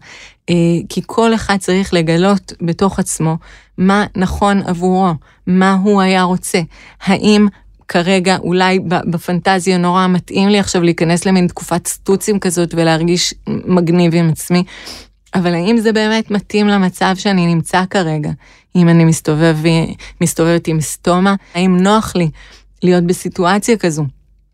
אה, 0.49 0.55
כי 0.89 1.01
כל 1.05 1.35
אחד 1.35 1.57
צריך 1.57 1.93
לגלות 1.93 2.53
בתוך 2.61 2.99
עצמו 2.99 3.37
מה 3.77 4.05
נכון 4.15 4.61
עבורו, 4.65 5.11
מה 5.47 5.73
הוא 5.73 6.01
היה 6.01 6.23
רוצה. 6.23 6.59
האם 7.01 7.47
כרגע, 7.87 8.37
אולי 8.37 8.79
בפנטזיה 8.85 9.77
נורא 9.77 10.07
מתאים 10.07 10.49
לי 10.49 10.59
עכשיו 10.59 10.83
להיכנס 10.83 11.25
למין 11.25 11.47
תקופת 11.47 11.87
סטוצים 11.87 12.39
כזאת 12.39 12.73
ולהרגיש 12.73 13.33
מגניב 13.47 14.15
עם 14.15 14.29
עצמי. 14.29 14.63
אבל 15.35 15.53
האם 15.53 15.77
זה 15.77 15.93
באמת 15.93 16.31
מתאים 16.31 16.67
למצב 16.67 17.13
שאני 17.15 17.47
נמצא 17.47 17.83
כרגע? 17.89 18.31
אם 18.75 18.89
אני 18.89 19.05
מסתובב, 19.05 19.57
מסתובבת 20.21 20.67
עם 20.67 20.81
סטומה, 20.81 21.35
האם 21.53 21.77
נוח 21.77 22.15
לי 22.15 22.29
להיות 22.83 23.03
בסיטואציה 23.03 23.77
כזו? 23.77 24.05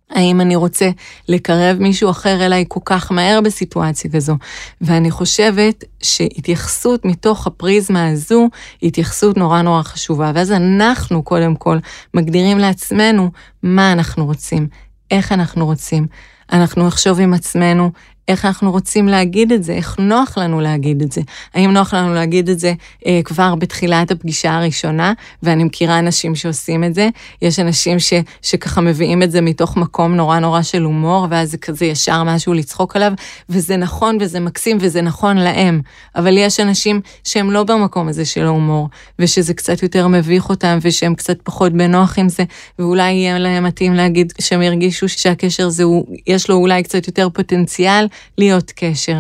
האם 0.10 0.42
אני 0.42 0.56
רוצה 0.56 0.90
לקרב 1.30 1.78
מישהו 1.80 2.10
אחר 2.10 2.46
אליי 2.46 2.66
כל 2.68 2.80
כך 2.86 3.12
מהר 3.12 3.42
בסיטואציה 3.42 4.12
כזו? 4.12 4.36
ואני 4.82 5.12
חושבת 5.12 5.84
שהתייחסות 6.04 7.06
מתוך 7.06 7.48
הפריזמה 7.48 8.08
הזו 8.08 8.50
היא 8.82 8.88
התייחסות 8.88 9.38
נורא 9.38 9.62
נורא 9.62 9.82
חשובה. 9.82 10.32
ואז 10.36 10.52
אנחנו 10.52 11.24
קודם 11.24 11.56
כל 11.56 11.78
מגדירים 12.14 12.58
לעצמנו 12.58 13.32
מה 13.64 13.92
אנחנו 13.92 14.26
רוצים, 14.26 14.68
איך 15.12 15.32
אנחנו 15.32 15.66
רוצים. 15.66 16.08
אנחנו 16.52 16.88
נחשוב 16.88 17.20
עם 17.20 17.34
עצמנו 17.34 17.92
איך 18.28 18.46
אנחנו 18.46 18.72
רוצים 18.72 19.08
להגיד 19.08 19.52
את 19.52 19.64
זה, 19.64 19.74
איך 19.74 19.96
נוח 20.00 20.38
לנו 20.38 20.62
להגיד 20.62 21.02
את 21.02 21.12
זה. 21.12 21.22
האם 21.54 21.72
נוח 21.72 21.94
לנו 21.94 22.14
להגיד 22.14 22.50
את 22.50 22.60
זה 22.60 22.74
אה, 23.06 23.20
כבר 23.24 23.56
בתחילת 23.56 24.12
הפגישה 24.12 24.56
הראשונה, 24.56 25.14
ואני 25.44 25.64
מכירה 25.64 26.00
אנשים 26.00 26.36
שעושים 26.36 26.84
את 26.84 26.94
זה. 26.94 27.10
יש 27.42 27.60
אנשים 27.60 28.00
ש, 28.00 28.14
שככה 28.42 28.82
מביאים 28.82 29.24
את 29.24 29.32
זה 29.32 29.42
מתוך 29.42 29.78
מקום 29.78 30.16
נורא 30.16 30.40
נורא 30.40 30.62
של 30.62 30.84
הומור, 30.84 31.28
ואז 31.30 31.52
זה 31.52 31.58
כזה 31.58 31.86
ישר 31.86 32.24
משהו 32.24 32.54
לצחוק 32.54 32.96
עליו, 32.96 33.12
וזה 33.50 33.78
נכון 33.78 34.18
וזה 34.22 34.40
מקסים 34.40 34.78
וזה 34.82 35.02
נכון 35.02 35.38
להם. 35.38 35.82
אבל 36.16 36.38
יש 36.38 36.60
אנשים 36.60 37.02
שהם 37.24 37.52
לא 37.52 37.64
במקום 37.64 38.08
הזה 38.08 38.26
של 38.26 38.46
ההומור, 38.46 38.90
ושזה 39.20 39.54
קצת 39.54 39.84
יותר 39.84 40.08
מביך 40.08 40.50
אותם, 40.50 40.78
ושהם 40.82 41.16
קצת 41.16 41.38
פחות 41.44 41.74
בנוח 41.74 42.20
עם 42.20 42.30
זה, 42.30 42.44
ואולי 42.80 43.12
יהיה 43.12 43.40
להם 43.40 43.64
מתאים 43.64 43.94
להגיד 43.94 44.34
שהם 44.42 44.62
ירגישו 44.62 45.10
שהקשר 45.10 45.66
הזה, 45.66 45.84
הוא, 45.84 46.06
יש 46.28 46.50
לו 46.50 46.56
אולי 46.56 46.84
קצת 46.84 47.08
יותר 47.08 47.30
פוטנציאל. 47.30 48.08
להיות 48.38 48.72
קשר. 48.76 49.20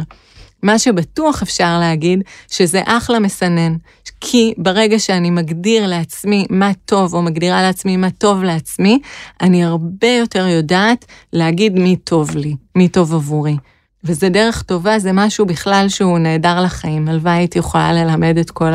מה 0.63 0.79
שבטוח 0.79 1.41
אפשר 1.41 1.79
להגיד, 1.79 2.23
שזה 2.51 2.81
אחלה 2.85 3.19
מסנן, 3.19 3.75
כי 4.21 4.53
ברגע 4.57 4.99
שאני 4.99 5.29
מגדיר 5.29 5.87
לעצמי 5.87 6.45
מה 6.49 6.71
טוב, 6.85 7.13
או 7.13 7.21
מגדירה 7.21 7.61
לעצמי 7.61 7.97
מה 7.97 8.11
טוב 8.11 8.43
לעצמי, 8.43 8.99
אני 9.41 9.63
הרבה 9.63 10.07
יותר 10.07 10.47
יודעת 10.47 11.05
להגיד 11.33 11.79
מי 11.79 11.95
טוב 11.95 12.35
לי, 12.35 12.55
מי 12.75 12.87
טוב 12.87 13.13
עבורי. 13.13 13.57
וזה 14.03 14.29
דרך 14.29 14.61
טובה, 14.61 14.99
זה 14.99 15.11
משהו 15.13 15.45
בכלל 15.45 15.85
שהוא 15.89 16.19
נהדר 16.19 16.61
לחיים. 16.61 17.07
הלוואי 17.07 17.33
הייתי 17.33 17.59
יכולה 17.59 17.93
ללמד 17.93 18.37
את 18.37 18.51
כל 18.51 18.71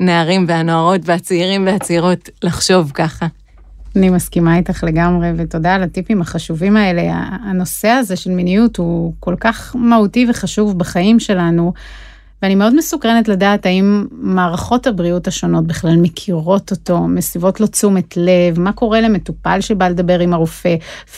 הנערים 0.00 0.44
והנוערות 0.48 1.00
והצעירים 1.04 1.66
והצעירות 1.66 2.28
לחשוב 2.42 2.90
ככה. 2.94 3.26
אני 3.96 4.10
מסכימה 4.10 4.56
איתך 4.56 4.84
לגמרי, 4.84 5.32
ותודה 5.36 5.74
על 5.74 5.82
הטיפים 5.82 6.20
החשובים 6.20 6.76
האלה. 6.76 7.02
הנושא 7.44 7.88
הזה 7.88 8.16
של 8.16 8.30
מיניות 8.30 8.76
הוא 8.76 9.12
כל 9.20 9.34
כך 9.40 9.76
מהותי 9.78 10.26
וחשוב 10.30 10.78
בחיים 10.78 11.20
שלנו, 11.20 11.72
ואני 12.42 12.54
מאוד 12.54 12.74
מסוקרנת 12.74 13.28
לדעת 13.28 13.66
האם 13.66 14.06
מערכות 14.10 14.86
הבריאות 14.86 15.28
השונות 15.28 15.66
בכלל 15.66 15.96
מכירות 15.96 16.70
אותו, 16.70 17.00
מסיבות 17.00 17.60
לו 17.60 17.66
תשומת 17.66 18.16
לב, 18.16 18.60
מה 18.60 18.72
קורה 18.72 19.00
למטופל 19.00 19.60
שבא 19.60 19.88
לדבר 19.88 20.18
עם 20.18 20.32
הרופא, 20.32 20.74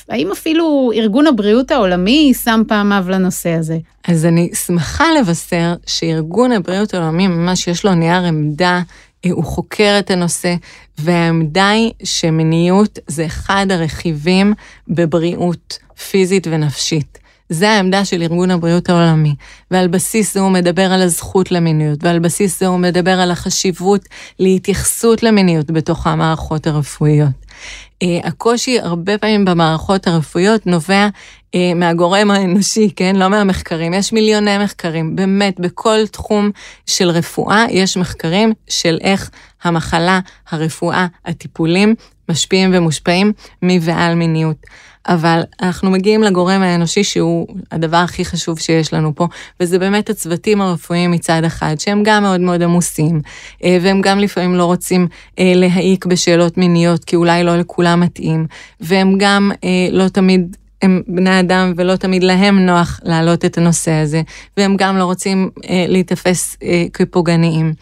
האם 0.09 0.31
אפילו 0.33 0.91
ארגון 0.95 1.27
הבריאות 1.27 1.71
העולמי 1.71 2.33
שם 2.35 2.63
פעמיו 2.69 3.05
לנושא 3.09 3.51
הזה. 3.51 3.79
אז 4.09 4.25
אני 4.25 4.51
שמחה 4.67 5.05
לבשר 5.21 5.75
שארגון 5.87 6.53
הבריאות 6.53 6.95
העולמי 6.95 7.27
ממש 7.27 7.69
יש 7.69 7.85
לו 7.85 7.95
נייר 7.95 8.25
עמדה 8.25 8.81
הוא 9.27 9.45
חוקר 9.45 9.97
את 9.99 10.11
הנושא, 10.11 10.55
והעמדה 10.99 11.69
היא 11.69 11.93
שמיניות 12.05 12.99
זה 13.07 13.27
אחד 13.27 13.67
הרכיבים 13.71 14.55
בבריאות 14.89 15.79
פיזית 16.11 16.47
ונפשית. 16.51 17.19
זה 17.49 17.71
העמדה 17.71 18.05
של 18.05 18.23
ארגון 18.23 18.51
הבריאות 18.51 18.89
העולמי, 18.89 19.35
ועל 19.71 19.89
בסיס 19.89 20.35
זה 20.35 20.41
הוא 20.41 20.51
מדבר 20.51 20.93
על 20.93 21.03
הזכות 21.03 21.51
למיניות, 21.51 22.05
ועל 22.05 22.19
בסיס 22.19 22.61
זה 22.61 22.67
הוא 22.67 22.79
מדבר 22.79 23.21
על 23.21 23.31
החשיבות 23.31 24.05
להתייחסות 24.39 25.23
למיניות 25.23 25.71
בתוך 25.71 26.07
המערכות 26.07 26.67
הרפואיות. 26.67 27.31
Uh, 28.05 28.27
הקושי 28.27 28.81
הרבה 28.81 29.19
פעמים 29.19 29.45
במערכות 29.45 30.07
הרפואיות 30.07 30.67
נובע 30.67 31.09
מהגורם 31.77 32.31
האנושי, 32.31 32.91
כן? 32.97 33.17
לא 33.17 33.29
מהמחקרים. 33.29 33.95
יש 33.95 34.13
מיליוני 34.13 34.59
מחקרים, 34.59 35.17
באמת, 35.17 35.61
בכל 35.61 36.07
תחום 36.07 36.51
של 36.87 37.09
רפואה 37.11 37.65
יש 37.71 37.97
מחקרים 37.97 38.53
של 38.69 38.99
איך 39.01 39.31
המחלה, 39.63 40.21
הרפואה, 40.51 41.07
הטיפולים 41.27 41.95
משפיעים 42.29 42.71
ומושפעים 42.75 43.33
מי 43.63 43.79
ועל 43.83 44.15
מיניות. 44.15 44.57
אבל 45.09 45.43
אנחנו 45.63 45.91
מגיעים 45.91 46.23
לגורם 46.23 46.63
האנושי 46.63 47.05
שהוא 47.05 47.47
הדבר 47.73 47.97
הכי 47.97 48.25
חשוב 48.25 48.59
שיש 48.59 48.93
לנו 48.95 49.15
פה, 49.15 49.27
וזה 49.61 49.79
באמת 49.79 50.11
הצוותים 50.11 50.61
הרפואיים 50.61 51.11
מצד 51.11 51.45
אחד, 51.47 51.75
שהם 51.79 52.03
גם 52.03 52.23
מאוד 52.23 52.41
מאוד 52.41 52.63
עמוסים, 52.63 53.21
אה, 53.65 53.79
והם 53.83 54.01
גם 54.01 54.19
לפעמים 54.19 54.55
לא 54.55 54.65
רוצים 54.65 55.09
אה, 55.39 55.53
להעיק 55.55 56.07
בשאלות 56.07 56.59
מיניות, 56.59 57.05
כי 57.05 57.17
אולי 57.17 57.45
לא 57.45 57.57
לכולם 57.57 58.01
מתאים, 58.01 58.47
והם 58.81 59.15
גם 59.19 59.53
אה, 59.65 59.89
לא 59.91 60.09
תמיד... 60.09 60.57
הם 60.83 61.03
בני 61.07 61.41
אדם 61.41 61.73
ולא 61.77 61.97
תמיד 61.97 62.23
להם 62.23 62.67
נוח 62.67 63.01
להעלות 63.03 63.45
את 63.45 63.59
הנושא 63.59 63.93
הזה, 63.93 64.23
והם 64.57 64.77
גם 64.77 64.97
לא 64.97 65.05
רוצים 65.05 65.51
אה, 65.69 65.85
להיתפס 65.89 66.57
אה, 66.63 66.85
כפוגעניים 66.93 67.73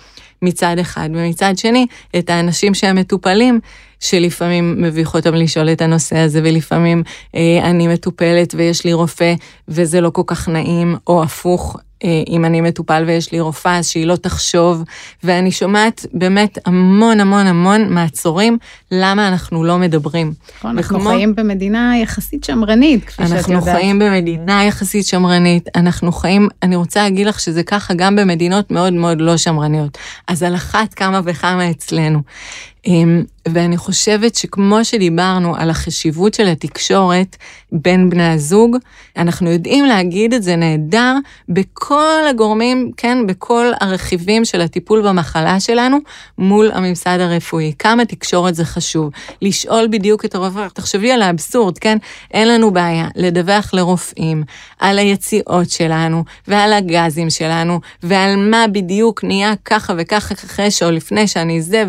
מצד 0.42 0.76
אחד, 0.80 1.09
ומצד 1.12 1.59
שני, 1.59 1.87
את 2.18 2.30
האנשים 2.30 2.74
שהם 2.74 2.96
מטופלים, 2.96 3.61
שלפעמים 4.00 4.82
מביך 4.82 5.14
אותם 5.14 5.35
לשאול 5.35 5.68
את 5.68 5.82
הנושא 5.82 6.18
הזה, 6.18 6.40
ולפעמים 6.44 7.02
אה, 7.35 7.59
אני 7.62 7.88
מטופלת 7.88 8.54
ויש 8.54 8.85
לי 8.85 8.92
רופא 8.92 9.35
וזה 9.68 10.00
לא 10.00 10.11
כל 10.11 10.22
כך 10.26 10.48
נעים, 10.48 10.96
או 11.06 11.22
הפוך, 11.22 11.76
אם 12.04 12.44
אני 12.44 12.61
מטופל 12.61 13.04
ויש 13.06 13.32
לי 13.32 13.40
רופאה, 13.40 13.78
אז 13.78 13.88
שהיא 13.88 14.06
לא 14.06 14.16
תחשוב, 14.16 14.82
ואני 15.24 15.52
שומעת 15.52 16.06
באמת 16.12 16.59
המון 16.66 17.20
המון 17.20 17.46
המון 17.46 17.92
מעצורים 17.92 18.59
למה 18.90 19.28
אנחנו 19.28 19.64
לא 19.64 19.78
מדברים. 19.78 20.32
נכון, 20.59 20.70
אנחנו 20.70 20.96
וכמו... 20.96 21.11
חיים 21.11 21.35
במדינה 21.35 21.98
יחסית 22.02 22.44
שמרנית, 22.44 23.04
כפי 23.04 23.22
שאת 23.22 23.30
יודעת. 23.30 23.50
אנחנו 23.50 23.72
חיים 23.72 23.98
במדינה 23.98 24.64
יחסית 24.64 25.06
שמרנית, 25.06 25.68
אנחנו 25.74 26.12
חיים, 26.12 26.48
אני 26.62 26.76
רוצה 26.76 27.02
להגיד 27.02 27.26
לך 27.26 27.40
שזה 27.40 27.62
ככה 27.62 27.94
גם 27.94 28.16
במדינות 28.16 28.70
מאוד 28.70 28.92
מאוד 28.92 29.20
לא 29.20 29.37
שמרניות. 29.37 29.98
אז 30.28 30.42
על 30.42 30.54
אחת 30.54 30.94
כמה 30.94 31.20
וכמה 31.24 31.70
אצלנו. 31.70 32.22
ואני 33.48 33.76
חושבת 33.76 34.35
שכמו 34.35 34.85
שדיברנו 34.85 35.56
על 35.56 35.70
החשיבות 35.70 36.35
של 36.35 36.46
התקשורת 36.46 37.37
בין 37.72 38.11
בני 38.11 38.32
הזוג, 38.32 38.76
אנחנו 39.16 39.50
יודעים 39.50 39.85
להגיד 39.85 40.35
את 40.35 40.42
זה 40.42 40.56
נהדר 40.56 41.14
בכל 41.48 42.20
הגורמים, 42.30 42.90
כן, 42.96 43.26
בכל 43.26 43.66
הרכיבים 43.80 44.44
של 44.44 44.61
הטיפול 44.61 45.09
במחלה 45.09 45.61
שלנו 45.61 45.98
מול 46.38 46.70
הממסד 46.74 47.18
הרפואי. 47.20 47.72
כמה 47.78 48.04
תקשורת 48.04 48.54
זה 48.54 48.64
חשוב. 48.64 49.11
לשאול 49.42 49.88
בדיוק 49.90 50.24
את 50.24 50.35
הרופא, 50.35 50.66
תחשבי 50.74 51.12
על 51.12 51.22
האבסורד, 51.22 51.78
כן? 51.78 51.98
אין 52.30 52.48
לנו 52.48 52.70
בעיה 52.70 53.09
לדווח 53.16 53.74
לרופאים 53.74 54.42
על 54.78 54.98
היציאות 54.98 55.70
שלנו 55.70 56.24
ועל 56.48 56.72
הגזים 56.72 57.30
שלנו 57.30 57.80
ועל 58.02 58.37
מה 58.37 58.64
בדיוק 58.72 59.24
נהיה 59.24 59.52
ככה 59.64 59.92
וככה 59.98 60.35
אחרי 60.35 60.68
או 60.82 60.90
לפני 60.90 61.28
שאני 61.28 61.62
זה, 61.62 61.85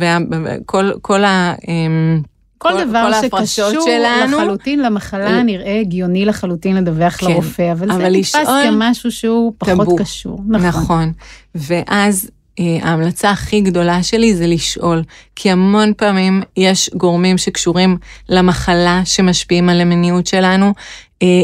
וכל 0.00 0.90
כל 1.02 1.24
ה... 1.24 1.54
אמ, 1.68 2.20
כל, 2.58 2.68
כל 2.68 2.84
דבר 2.84 3.10
כל 3.30 3.44
שקשור 3.44 3.84
שלנו, 3.84 4.36
לחלוטין 4.36 4.80
למחלה 4.80 5.42
נראה 5.42 5.80
הגיוני 5.80 6.24
לחלוטין 6.24 6.76
לדווח 6.76 7.16
כן, 7.16 7.26
לרופא, 7.26 7.72
אבל, 7.72 7.90
אבל 7.90 8.00
זה 8.00 8.08
נתפס 8.18 8.48
כמשהו 8.64 9.12
שהוא 9.12 9.52
פחות 9.58 9.86
טבו. 9.86 9.96
קשור. 9.96 10.40
נכון. 10.48 10.68
נכון. 10.68 11.12
ואז 11.54 12.30
אה, 12.60 12.78
ההמלצה 12.82 13.30
הכי 13.30 13.60
גדולה 13.60 14.02
שלי 14.02 14.34
זה 14.34 14.46
לשאול, 14.46 15.02
כי 15.36 15.50
המון 15.50 15.92
פעמים 15.96 16.42
יש 16.56 16.90
גורמים 16.94 17.38
שקשורים 17.38 17.96
למחלה 18.28 19.02
שמשפיעים 19.04 19.68
על 19.68 19.80
המיניות 19.80 20.26
שלנו, 20.26 20.66
אה, 20.66 20.72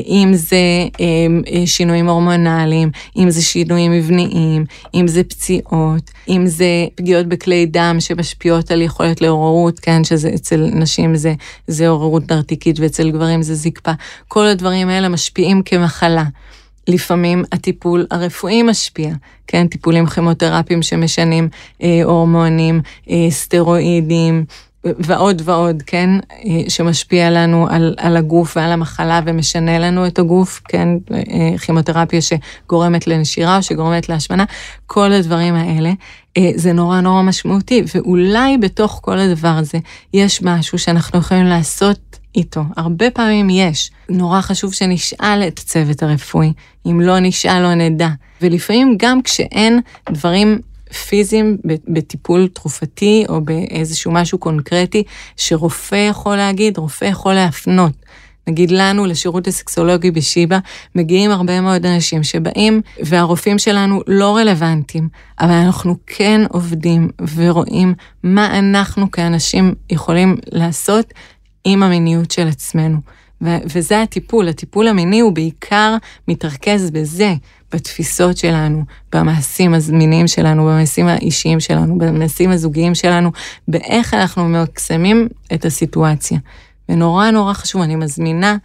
אם 0.07 0.31
זה 0.35 0.57
אה, 1.01 1.67
שינויים 1.67 2.09
הורמונליים, 2.09 2.91
אם 3.17 3.31
זה 3.31 3.43
שינויים 3.43 3.93
מבניים, 3.93 4.65
אם 4.95 5.09
זה 5.09 5.25
פציעות, 5.25 6.11
אם 6.29 6.47
זה 6.47 6.87
פגיעות 6.95 7.27
בכלי 7.27 7.67
דם 7.67 7.97
שמשפיעות 8.01 8.71
על 8.71 8.83
יכולת 8.83 9.21
לעוררות, 9.21 9.81
כן, 9.81 10.05
שזה 10.05 10.31
אצל 10.35 10.71
נשים 10.73 11.17
זה, 11.17 11.35
זה 11.67 11.89
עוררות 11.89 12.33
נרתיקית 12.33 12.81
ואצל 12.81 13.11
גברים 13.11 13.43
זה 13.43 13.55
זקפה. 13.55 13.93
כל 14.29 14.47
הדברים 14.47 14.89
האלה 14.89 15.09
משפיעים 15.09 15.63
כמחלה. 15.63 16.25
לפעמים 16.89 17.45
הטיפול 17.53 18.07
הרפואי 18.11 18.63
משפיע, 18.63 19.15
כן, 19.47 19.67
טיפולים 19.67 20.07
כימותרפיים 20.07 20.83
שמשנים 20.83 21.49
אה, 21.83 22.01
הורמונים, 22.05 22.81
אה, 23.11 23.27
סטרואידים, 23.31 24.45
ועוד 24.99 25.43
ועוד, 25.45 25.83
כן, 25.87 26.11
שמשפיע 26.69 27.31
לנו 27.31 27.67
על, 27.71 27.95
על 27.99 28.17
הגוף 28.17 28.57
ועל 28.57 28.73
המחלה 28.73 29.21
ומשנה 29.27 29.79
לנו 29.79 30.07
את 30.07 30.19
הגוף, 30.19 30.61
כן, 30.69 30.89
כימותרפיה 31.61 32.21
שגורמת 32.21 33.07
לנשירה 33.07 33.57
או 33.57 33.63
שגורמת 33.63 34.09
להשמנה, 34.09 34.45
כל 34.87 35.13
הדברים 35.13 35.55
האלה, 35.55 35.93
זה 36.55 36.73
נורא 36.73 37.01
נורא 37.01 37.23
משמעותי, 37.23 37.83
ואולי 37.95 38.59
בתוך 38.59 39.01
כל 39.03 39.19
הדבר 39.19 39.49
הזה 39.49 39.79
יש 40.15 40.43
משהו 40.43 40.79
שאנחנו 40.79 41.19
יכולים 41.19 41.47
לעשות 41.47 42.19
איתו. 42.37 42.61
הרבה 42.77 43.11
פעמים 43.11 43.51
יש. 43.51 43.91
נורא 44.09 44.41
חשוב 44.41 44.73
שנשאל 44.75 45.43
את 45.47 45.59
הצוות 45.59 46.03
הרפואי. 46.03 46.53
אם 46.87 47.01
לא 47.01 47.19
נשאל, 47.19 47.63
לא 47.63 47.75
נדע. 47.75 48.09
ולפעמים 48.43 48.95
גם 48.99 49.23
כשאין 49.23 49.81
דברים 50.11 50.59
פיזיים 51.09 51.59
בטיפול 51.89 52.49
תרופתי 52.49 53.25
או 53.29 53.41
באיזשהו 53.41 54.13
משהו 54.13 54.39
קונקרטי 54.39 55.03
שרופא 55.37 56.09
יכול 56.11 56.37
להגיד, 56.37 56.79
רופא 56.79 57.05
יכול 57.05 57.35
להפנות. 57.35 57.93
נגיד 58.49 58.71
לנו, 58.71 59.07
לשירות 59.07 59.47
הסקסולוגי 59.47 60.11
בשיבא, 60.11 60.59
מגיעים 60.95 61.31
הרבה 61.31 61.61
מאוד 61.61 61.87
אנשים 61.87 62.23
שבאים 62.23 62.81
והרופאים 63.03 63.59
שלנו 63.59 64.01
לא 64.07 64.37
רלוונטיים, 64.37 65.09
אבל 65.41 65.51
אנחנו 65.53 65.97
כן 66.07 66.41
עובדים 66.49 67.11
ורואים 67.35 67.95
מה 68.23 68.59
אנחנו 68.59 69.11
כאנשים 69.11 69.75
יכולים 69.91 70.37
לעשות 70.53 71.13
עם 71.65 71.83
המיניות 71.83 72.31
של 72.31 72.49
עצמנו. 72.49 72.99
ו- 73.43 73.59
וזה 73.75 74.03
הטיפול, 74.03 74.49
הטיפול 74.49 74.89
המיני 74.89 75.21
הוא 75.21 75.33
בעיקר 75.33 75.97
מתרכז 76.29 76.91
בזה, 76.91 77.35
בתפיסות 77.73 78.37
שלנו, 78.37 78.83
במעשים 79.13 79.75
המיניים 79.89 80.29
שלנו, 80.29 80.65
במעשים 80.65 81.07
האישיים 81.07 81.61
שלנו, 81.61 81.99
במעשים 81.99 82.51
הזוגיים 82.51 82.95
שלנו, 82.95 83.31
באיך 83.69 84.15
אנחנו 84.15 84.49
ממקסמים 84.49 85.29
את 85.55 85.65
הסיטואציה. 85.65 86.39
ונורא 86.89 87.31
נורא 87.31 87.53
חשוב, 87.53 87.83
אני 87.83 87.97
מזמינה 87.97 88.57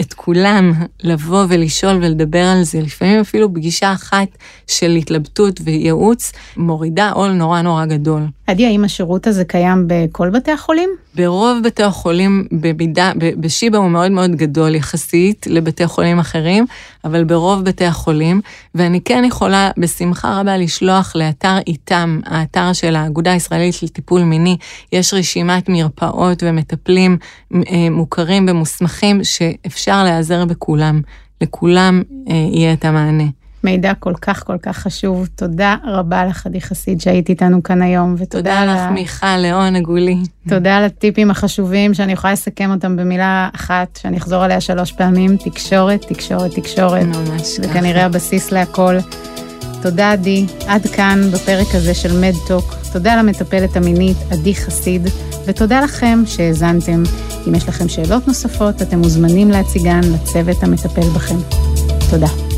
את 0.00 0.14
כולם 0.14 0.72
לבוא 1.02 1.44
ולשאול 1.48 1.96
ולדבר 1.96 2.44
על 2.44 2.62
זה, 2.62 2.80
לפעמים 2.80 3.20
אפילו 3.20 3.54
פגישה 3.54 3.92
אחת 3.92 4.28
של 4.66 4.90
התלבטות 4.90 5.60
וייעוץ 5.64 6.32
מורידה 6.56 7.10
עול 7.10 7.32
נורא 7.32 7.62
נורא 7.62 7.84
גדול. 7.86 8.26
עדי, 8.46 8.66
האם 8.66 8.84
השירות 8.84 9.26
הזה 9.26 9.44
קיים 9.44 9.84
בכל 9.88 10.30
בתי 10.30 10.50
החולים? 10.50 10.90
ברוב 11.18 11.58
בתי 11.64 11.82
החולים, 11.82 12.46
במידה, 12.52 13.12
בשיבא 13.16 13.78
הוא 13.78 13.90
מאוד 13.90 14.10
מאוד 14.10 14.30
גדול 14.30 14.74
יחסית 14.74 15.46
לבתי 15.46 15.86
חולים 15.86 16.18
אחרים, 16.18 16.66
אבל 17.04 17.24
ברוב 17.24 17.64
בתי 17.64 17.84
החולים, 17.84 18.40
ואני 18.74 19.00
כן 19.00 19.22
יכולה 19.26 19.70
בשמחה 19.78 20.40
רבה 20.40 20.56
לשלוח 20.56 21.16
לאתר 21.16 21.58
איתם, 21.66 22.20
האתר 22.26 22.72
של 22.72 22.96
האגודה 22.96 23.32
הישראלית 23.32 23.82
לטיפול 23.82 24.22
מיני, 24.22 24.56
יש 24.92 25.14
רשימת 25.14 25.68
מרפאות 25.68 26.42
ומטפלים 26.46 27.18
אה, 27.54 27.90
מוכרים 27.90 28.46
ומוסמכים 28.48 29.24
שאפשר 29.24 30.04
להיעזר 30.04 30.44
בכולם, 30.44 31.00
לכולם 31.40 32.02
אה, 32.30 32.34
יהיה 32.34 32.72
את 32.72 32.84
המענה. 32.84 33.37
מידע 33.64 33.92
כל 33.94 34.14
כך 34.14 34.46
כל 34.46 34.58
כך 34.62 34.78
חשוב. 34.78 35.28
תודה 35.36 35.76
רבה 35.84 36.24
לך, 36.24 36.46
עדי 36.46 36.60
חסיד, 36.60 37.00
שהיית 37.00 37.28
איתנו 37.28 37.62
כאן 37.62 37.82
היום, 37.82 38.14
ותודה 38.18 38.64
לך, 38.64 38.76
לה... 38.76 38.90
מיכל, 38.90 39.36
לעונג 39.36 39.86
הוא 39.86 39.98
לי. 39.98 40.16
תודה 40.48 40.76
על 40.76 40.84
הטיפים 40.84 41.30
החשובים, 41.30 41.94
שאני 41.94 42.12
יכולה 42.12 42.32
לסכם 42.32 42.70
אותם 42.70 42.96
במילה 42.96 43.48
אחת, 43.54 43.98
שאני 44.02 44.16
אחזור 44.16 44.42
עליה 44.42 44.60
שלוש 44.60 44.92
פעמים, 44.92 45.36
תקשורת, 45.36 46.04
תקשורת, 46.08 46.54
תקשורת. 46.54 47.06
ממש 47.06 47.58
ככה. 47.58 47.62
זה 47.62 47.68
כנראה 47.72 48.04
הבסיס 48.04 48.52
להכל. 48.52 48.96
תודה, 49.82 50.12
עדי. 50.12 50.46
עד 50.66 50.86
כאן 50.86 51.20
בפרק 51.32 51.74
הזה 51.74 51.94
של 51.94 52.20
מדטוק. 52.20 52.74
תודה 52.92 53.16
למטפלת 53.16 53.76
המינית, 53.76 54.16
עדי 54.30 54.54
חסיד, 54.54 55.08
ותודה 55.46 55.80
לכם 55.80 56.22
שהאזנתם. 56.26 57.02
אם 57.48 57.54
יש 57.54 57.68
לכם 57.68 57.88
שאלות 57.88 58.28
נוספות, 58.28 58.82
אתם 58.82 58.98
מוזמנים 58.98 59.50
להציגן 59.50 60.00
לצוות 60.00 60.62
המטפל 60.62 61.08
בכם. 61.14 61.38
תודה. 62.10 62.57